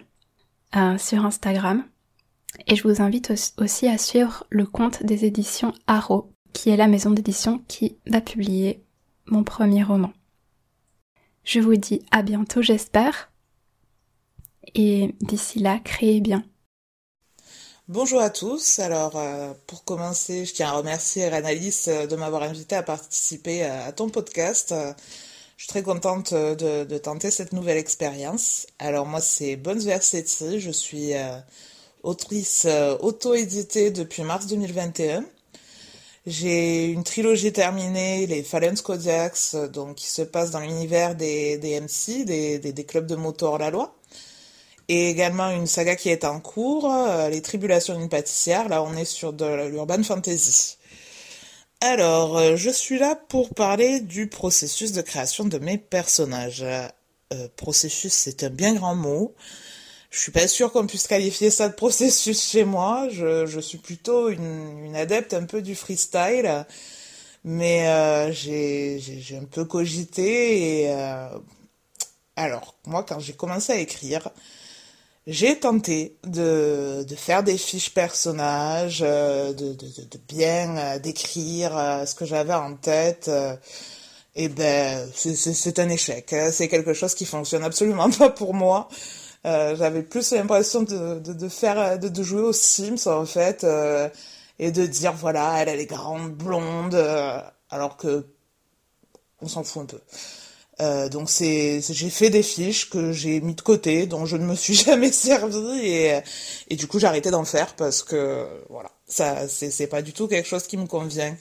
[0.77, 1.85] euh, sur Instagram.
[2.67, 6.88] Et je vous invite aussi à suivre le compte des éditions Arrow, qui est la
[6.88, 8.83] maison d'édition qui va publier
[9.27, 10.12] mon premier roman.
[11.45, 13.31] Je vous dis à bientôt j'espère.
[14.75, 16.45] Et d'ici là, créez bien.
[17.88, 18.79] Bonjour à tous.
[18.79, 23.64] Alors, euh, pour commencer, je tiens à remercier Renalis euh, de m'avoir invité à participer
[23.64, 24.74] à ton podcast.
[25.59, 28.68] Je suis très contente euh, de, tenter cette nouvelle expérience.
[28.79, 31.37] Alors moi c'est Bones Versetti, je suis euh,
[32.05, 35.24] autrice euh, auto-éditée depuis mars 2021.
[36.27, 41.81] J'ai une trilogie terminée, les Fallen Kodiaks, donc qui se passe dans l'univers des, des
[41.81, 43.98] MC, des, des, clubs de moto hors la loi.
[44.88, 46.90] Et également une saga qui est en cours,
[47.31, 48.68] Les Tribulations d'une pâtissière.
[48.68, 50.79] Là, on est sur de l'urban fantasy.
[51.81, 56.64] Alors, euh, je suis là pour parler du processus de création de mes personnages.
[57.35, 59.35] Euh, processus, c'est un bien grand mot.
[60.11, 63.09] Je suis pas sûre qu'on puisse qualifier ça de processus chez moi.
[63.11, 66.66] Je, suis plutôt une, adepte un peu du freestyle,
[67.44, 71.28] mais euh, j'ai un peu cogité euh,
[72.36, 74.30] alors moi quand j'ai commencé à écrire,
[75.31, 82.07] j'ai tenté de, de, faire des fiches personnages, euh, de, de, bien euh, décrire euh,
[82.07, 83.31] ce que j'avais en tête.
[84.35, 86.33] et ben, c'est un échec.
[86.33, 86.49] Hein.
[86.51, 88.89] C'est quelque chose qui fonctionne absolument pas pour moi.
[89.45, 93.66] J'avais plus l'impression de, faire, de jouer aux Sims en fait,
[94.59, 96.95] et de dire voilà, elle, elle est grande, blonde,
[97.70, 98.26] alors que
[99.41, 100.01] on s'en fout un peu.
[100.81, 104.45] Euh, donc c'est, j'ai fait des fiches que j'ai mis de côté, dont je ne
[104.47, 106.20] me suis jamais servi et,
[106.68, 110.29] et du coup j'ai arrêté d'en faire parce que voilà, ça c'est, pas du tout
[110.29, 111.37] quelque chose qui me convient.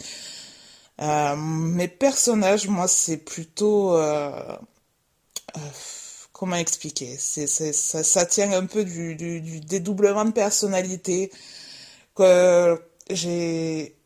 [1.02, 4.58] Euh, mes personnages, moi c'est plutôt euh,
[5.58, 5.60] euh
[6.34, 11.32] comment expliquer, c'est ça, ça, tient un peu du, du, du dédoublement de personnalité
[12.16, 12.80] que
[13.10, 13.97] j'ai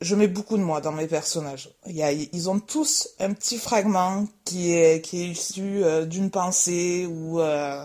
[0.00, 1.70] je mets beaucoup de moi dans mes personnages.
[1.86, 7.84] Ils ont tous un petit fragment qui est, issu euh, d'une pensée ou, euh,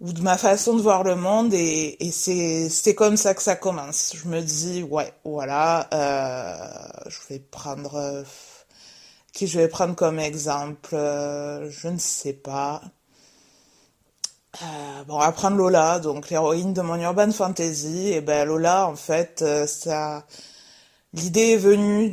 [0.00, 4.14] ou de ma façon de voir le monde et, c'est, comme ça que ça commence.
[4.14, 8.24] Je me dis, ouais, voilà, euh, je vais prendre...
[9.32, 12.80] Qui je vais prendre comme exemple Je ne sais pas.
[15.06, 18.12] bon, on va prendre Lola, donc l'héroïne de mon urban fantasy.
[18.12, 20.24] Et ben Lola, en fait, ça
[21.12, 22.10] L'idée est venue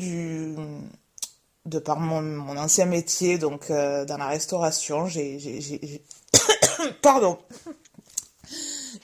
[1.65, 6.01] de par mon, mon ancien métier, donc euh, dans la restauration, j'ai
[7.01, 7.39] pardon,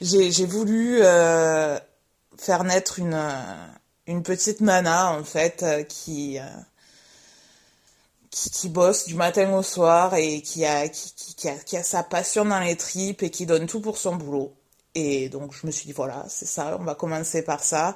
[0.01, 1.79] j'ai voulu euh,
[2.37, 3.19] faire naître une
[4.07, 6.39] une petite nana en fait euh, qui,
[8.31, 11.83] qui, qui bosse du matin au soir et qui a qui, qui, a qui a
[11.83, 14.53] sa passion dans les tripes et qui donne tout pour son boulot.
[14.95, 17.95] Et donc je me suis dit voilà c'est ça, on va commencer par ça.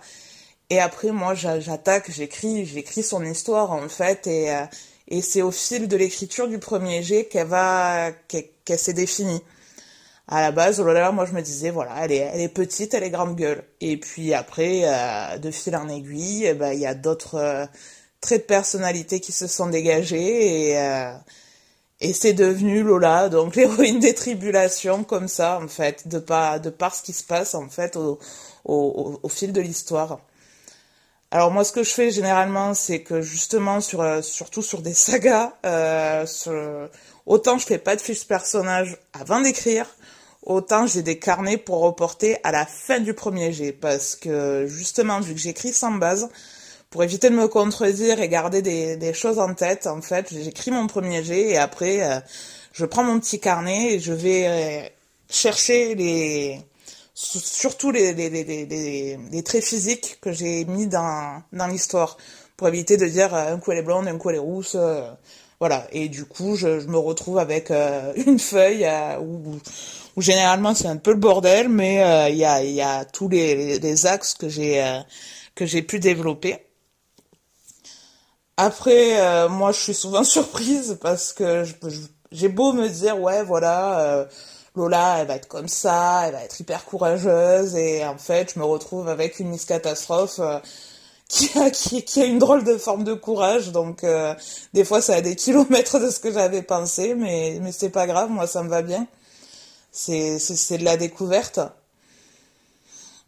[0.69, 4.65] Et après, moi, j'attaque, j'écris, j'écris son histoire, en fait, et, euh,
[5.07, 9.41] et c'est au fil de l'écriture du premier jet qu'elle va, qu'elle s'est définie.
[10.27, 13.03] À la base, oh moi, je me disais, voilà, elle est, elle est petite, elle
[13.03, 13.63] est grande gueule.
[13.81, 17.65] Et puis après, euh, de fil en aiguille, eh ben, il y a d'autres euh,
[18.21, 20.77] traits de personnalité qui se sont dégagés et,
[21.99, 26.69] et c'est devenu Lola, donc l'héroïne des tribulations, comme ça, en fait, de par, de
[26.69, 28.19] par ce qui se passe, en fait, au,
[28.65, 30.19] au, au fil de l'histoire.
[31.33, 34.93] Alors moi, ce que je fais généralement, c'est que justement, sur, euh, surtout sur des
[34.93, 36.27] sagas, euh,
[37.25, 39.87] autant je fais pas de fiches personnages avant d'écrire,
[40.43, 45.21] autant j'ai des carnets pour reporter à la fin du premier jet, parce que justement,
[45.21, 46.29] vu que j'écris sans base,
[46.91, 50.69] pour éviter de me contredire et garder des, des choses en tête, en fait, j'écris
[50.69, 52.19] mon premier jet et après, euh,
[52.73, 54.87] je prends mon petit carnet et je vais euh,
[55.31, 56.59] chercher les
[57.13, 62.17] surtout les, les, les, les, traits physiques que j'ai mis dans, dans l'histoire
[62.57, 64.75] pour éviter de dire euh, un coup elle est blonde, un coup elle est rousse.
[64.75, 65.09] Euh,
[65.59, 65.87] voilà.
[65.91, 68.87] Et du coup, je, je me retrouve avec euh, une feuille
[69.21, 69.59] où,
[70.15, 73.79] où, généralement c'est un peu le bordel, mais il y, a, y a tous les,
[73.79, 74.83] les axes que j'ai
[75.55, 76.57] que j'ai pu développer.
[78.57, 81.63] Après, moi, je suis souvent surprise parce que
[82.31, 84.27] j'ai beau me dire, ouais, voilà,
[84.75, 88.59] Lola, elle va être comme ça, elle va être hyper courageuse, et en fait, je
[88.59, 90.59] me retrouve avec une Miss Catastrophe euh,
[91.27, 94.33] qui, a, qui, a une drôle de forme de courage, donc euh,
[94.73, 98.07] des fois, ça a des kilomètres de ce que j'avais pensé, mais, mais c'est pas
[98.07, 99.07] grave, moi, ça me va bien.
[99.91, 101.59] C'est, c'est, de la découverte.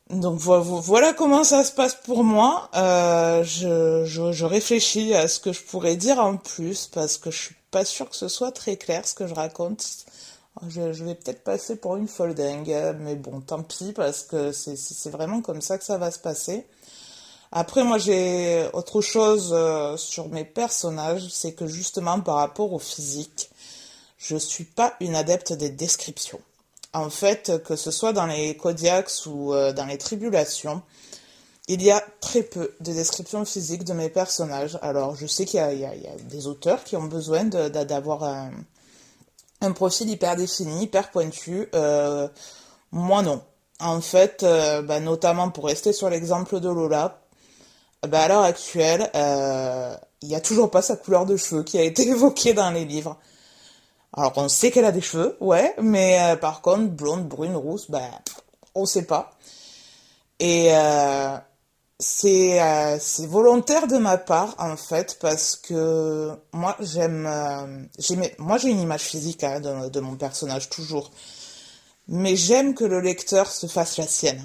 [0.10, 2.70] Donc voilà comment ça se passe pour moi.
[2.76, 7.30] Euh, je, je, je, réfléchis à ce que je pourrais dire en plus parce que
[7.30, 10.06] je suis pas sûre que ce soit très clair ce que je raconte.
[10.68, 15.10] Je, vais peut-être passer pour une folle dingue, mais bon, tant pis, parce que c'est
[15.10, 16.66] vraiment comme ça que ça va se passer.
[17.52, 22.80] Après, moi, j'ai autre chose euh, sur mes personnages, c'est que justement, par rapport au
[22.80, 23.50] physique,
[24.18, 26.42] je suis pas une adepte des descriptions.
[26.94, 30.82] En fait, que ce soit dans les Kodiaks ou euh, dans les Tribulations,
[31.68, 34.78] il y a très peu de descriptions physiques de mes personnages.
[34.82, 38.52] Alors, je sais qu'il y, y, a des auteurs qui ont besoin d'avoir un
[39.66, 41.70] un profil hyper défini, hyper pointu.
[41.76, 42.28] Euh,
[42.92, 43.42] moi non.
[43.80, 47.20] En fait, euh, bah, notamment pour rester sur l'exemple de Lola,
[48.08, 51.78] bah, à l'heure actuelle, euh, il n'y a toujours pas sa couleur de cheveux qui
[51.78, 53.18] a été évoquée dans les livres.
[54.14, 58.00] Alors on sait qu'elle a des cheveux, ouais, mais par contre, blonde, brune, rousse, bah,
[58.74, 59.32] on sait pas.
[60.40, 60.72] Et
[62.00, 67.86] c'est euh, volontaire de ma part en fait parce que moi j'aime euh,
[68.38, 71.12] moi j'ai une image physique hein, de, de, mon personnage toujours.
[72.08, 74.44] Mais j'aime que le lecteur se fasse la sienne.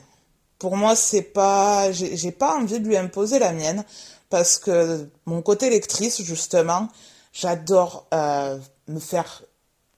[0.58, 3.84] Pour moi c'est pas j'ai pas envie de lui imposer la mienne
[4.30, 6.88] parce que mon côté lectrice justement
[7.32, 9.42] j'adore euh, me faire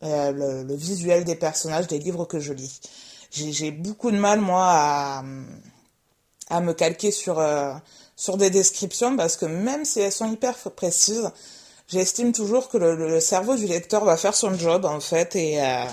[0.03, 2.81] euh, le, le, visuel des personnages des livres que je lis.
[3.31, 5.23] J'ai beaucoup de mal moi à
[6.49, 7.73] à me calquer sur, euh,
[8.17, 11.31] sur des descriptions parce que même si elles sont hyper précises,
[11.89, 15.85] j'estime toujours que le, cerveau du lecteur va faire son job en fait et, euh,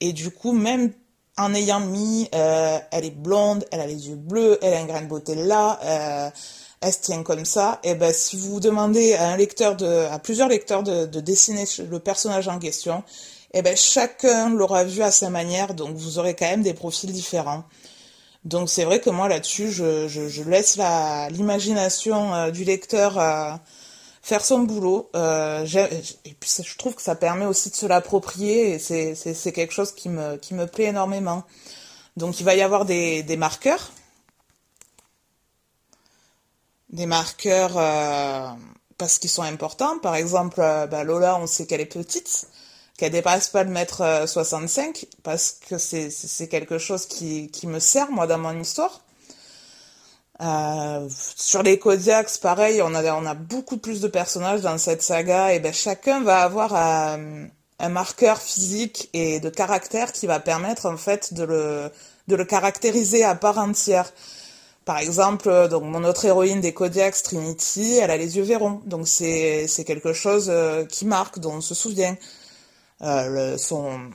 [0.00, 0.92] et du coup même
[1.38, 4.86] en ayant mis euh, elle est blonde, elle a les yeux bleus, elle a un
[4.86, 6.32] grain de beauté là,
[6.82, 7.80] elle se tient comme ça.
[7.84, 11.64] Et ben si vous demandez à un lecteur de, à plusieurs lecteurs de, de dessiner
[11.88, 13.02] le personnage en question,
[13.54, 17.12] et ben chacun l'aura vu à sa manière, donc vous aurez quand même des profils
[17.12, 17.64] différents.
[18.44, 23.18] Donc c'est vrai que moi là-dessus, je, je, je laisse la l'imagination euh, du lecteur
[23.18, 23.52] euh,
[24.22, 25.10] faire son boulot.
[25.14, 25.66] Euh,
[26.24, 29.92] et puis je trouve que ça permet aussi de se l'approprier et c'est quelque chose
[29.92, 31.44] qui me, qui me plaît énormément.
[32.16, 33.92] Donc il va y avoir des, des marqueurs.
[36.90, 38.48] Des marqueurs euh,
[38.98, 39.98] parce qu'ils sont importants.
[39.98, 42.46] Par exemple, euh, bah Lola, on sait qu'elle est petite,
[42.96, 48.26] qu'elle dépasse pas le mètre 65 parce que c'est, quelque chose qui, me sert moi
[48.26, 49.00] dans mon histoire.
[50.40, 55.02] Euh, sur les Kodiaks, pareil, on a, on a beaucoup plus de personnages dans cette
[55.02, 57.46] saga, et ben chacun va avoir un,
[57.82, 63.34] un marqueur physique et de caractère qui va permettre en fait de le, caractériser à
[63.34, 64.12] part entière.
[64.84, 69.06] Par exemple, donc mon autre héroïne des Kodiaks, Trinity, elle a les yeux verrons, donc
[69.08, 72.16] c'est quelque chose euh, qui marque, dont on se souvient.
[73.02, 74.10] Euh, le, son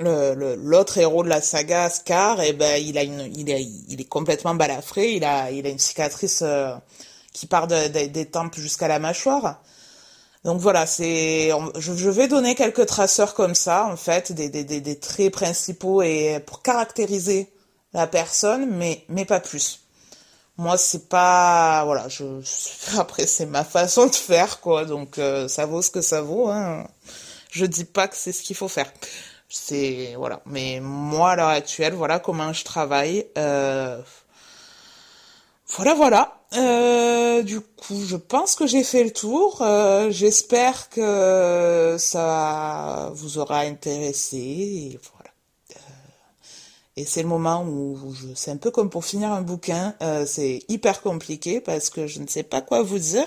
[0.00, 4.00] l'autre héros de la saga Scar et eh ben il a une il est il
[4.00, 5.12] est complètement balafré.
[5.12, 6.74] Il a il a une cicatrice euh,
[7.32, 9.62] qui part de, des tempes jusqu'à la mâchoire.
[10.44, 14.98] Donc voilà c'est je, vais donner quelques traceurs comme ça en fait des, des, des,
[14.98, 17.52] traits principaux et pour caractériser
[17.92, 19.80] la personne mais mais pas plus.
[20.56, 22.06] Moi c'est pas voilà
[22.98, 24.86] après c'est ma façon de faire quoi.
[24.86, 26.86] Donc euh, ça vaut ce que ça vaut hein
[27.52, 28.90] je dis pas que c'est ce qu'il faut faire
[29.50, 30.40] c'est voilà.
[30.46, 33.26] Mais moi à l'heure actuelle, voilà comment je travaille.
[33.36, 34.00] Euh...
[35.76, 36.36] Voilà, voilà.
[36.56, 39.62] Euh, du coup, je pense que j'ai fait le tour.
[39.62, 44.98] Euh, J'espère que ça vous aura intéressé.
[46.96, 49.94] Et c'est le moment où je, c'est un peu comme pour finir un bouquin.
[50.02, 53.26] Euh, c'est hyper compliqué parce que je ne sais pas quoi vous dire.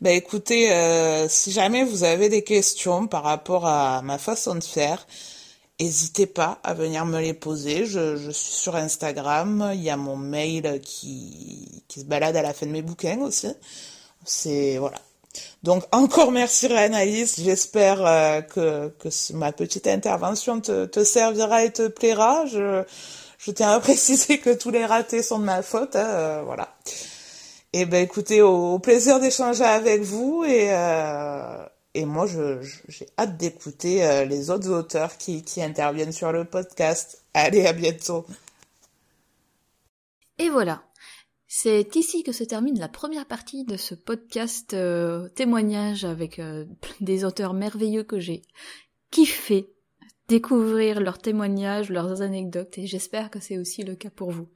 [0.00, 4.64] Ben écoutez, euh, si jamais vous avez des questions par rapport à ma façon de
[4.64, 5.06] faire,
[5.80, 7.84] N'hésitez pas à venir me les poser.
[7.84, 9.72] Je, je, suis sur Instagram.
[9.74, 13.18] Il y a mon mail qui, qui se balade à la fin de mes bouquins
[13.20, 13.48] aussi.
[14.24, 14.98] C'est voilà.
[15.62, 17.36] Donc encore merci Réanalyse.
[17.38, 18.92] J'espère euh, que,
[19.32, 22.44] ma petite intervention te, servira et te plaira.
[22.46, 22.84] Je,
[23.54, 25.96] tiens à préciser que tous les ratés sont de ma faute.
[25.96, 26.74] Hein, euh, voilà.
[27.72, 31.64] Et eh ben écoutez, au, plaisir d'échanger avec vous et euh,
[31.96, 37.22] moi, j'ai hâte d'écouter les autres auteurs qui interviennent sur le podcast.
[37.34, 38.26] Allez, à bientôt.
[40.38, 40.82] Et voilà.
[41.56, 46.64] C'est ici que se termine la première partie de ce podcast euh, témoignage avec euh,
[47.00, 48.42] des auteurs merveilleux que j'ai
[49.12, 49.70] kiffé
[50.26, 54.48] découvrir leurs témoignages, leurs anecdotes, et j'espère que c'est aussi le cas pour vous.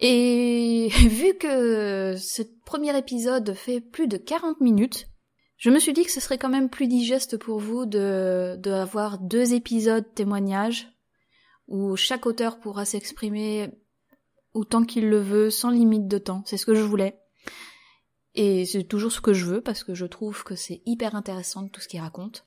[0.00, 5.06] Et vu que ce premier épisode fait plus de 40 minutes,
[5.58, 8.72] je me suis dit que ce serait quand même plus digeste pour vous de, de
[8.72, 10.88] avoir deux épisodes témoignages
[11.68, 13.70] où chaque auteur pourra s'exprimer
[14.54, 16.42] autant qu'il le veut, sans limite de temps.
[16.46, 17.18] C'est ce que je voulais.
[18.34, 21.68] Et c'est toujours ce que je veux parce que je trouve que c'est hyper intéressant
[21.68, 22.46] tout ce qu'il raconte.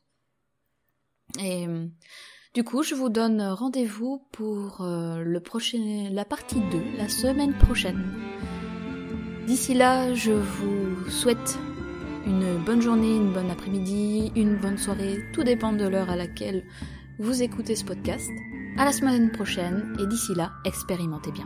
[1.39, 1.67] Et
[2.53, 7.53] du coup, je vous donne rendez-vous pour euh, le prochain, la partie 2, la semaine
[7.53, 8.03] prochaine.
[9.45, 11.57] D'ici là, je vous souhaite
[12.25, 16.63] une bonne journée, une bonne après-midi, une bonne soirée, tout dépend de l'heure à laquelle
[17.19, 18.31] vous écoutez ce podcast.
[18.77, 21.45] À la semaine prochaine et d'ici là, expérimentez bien.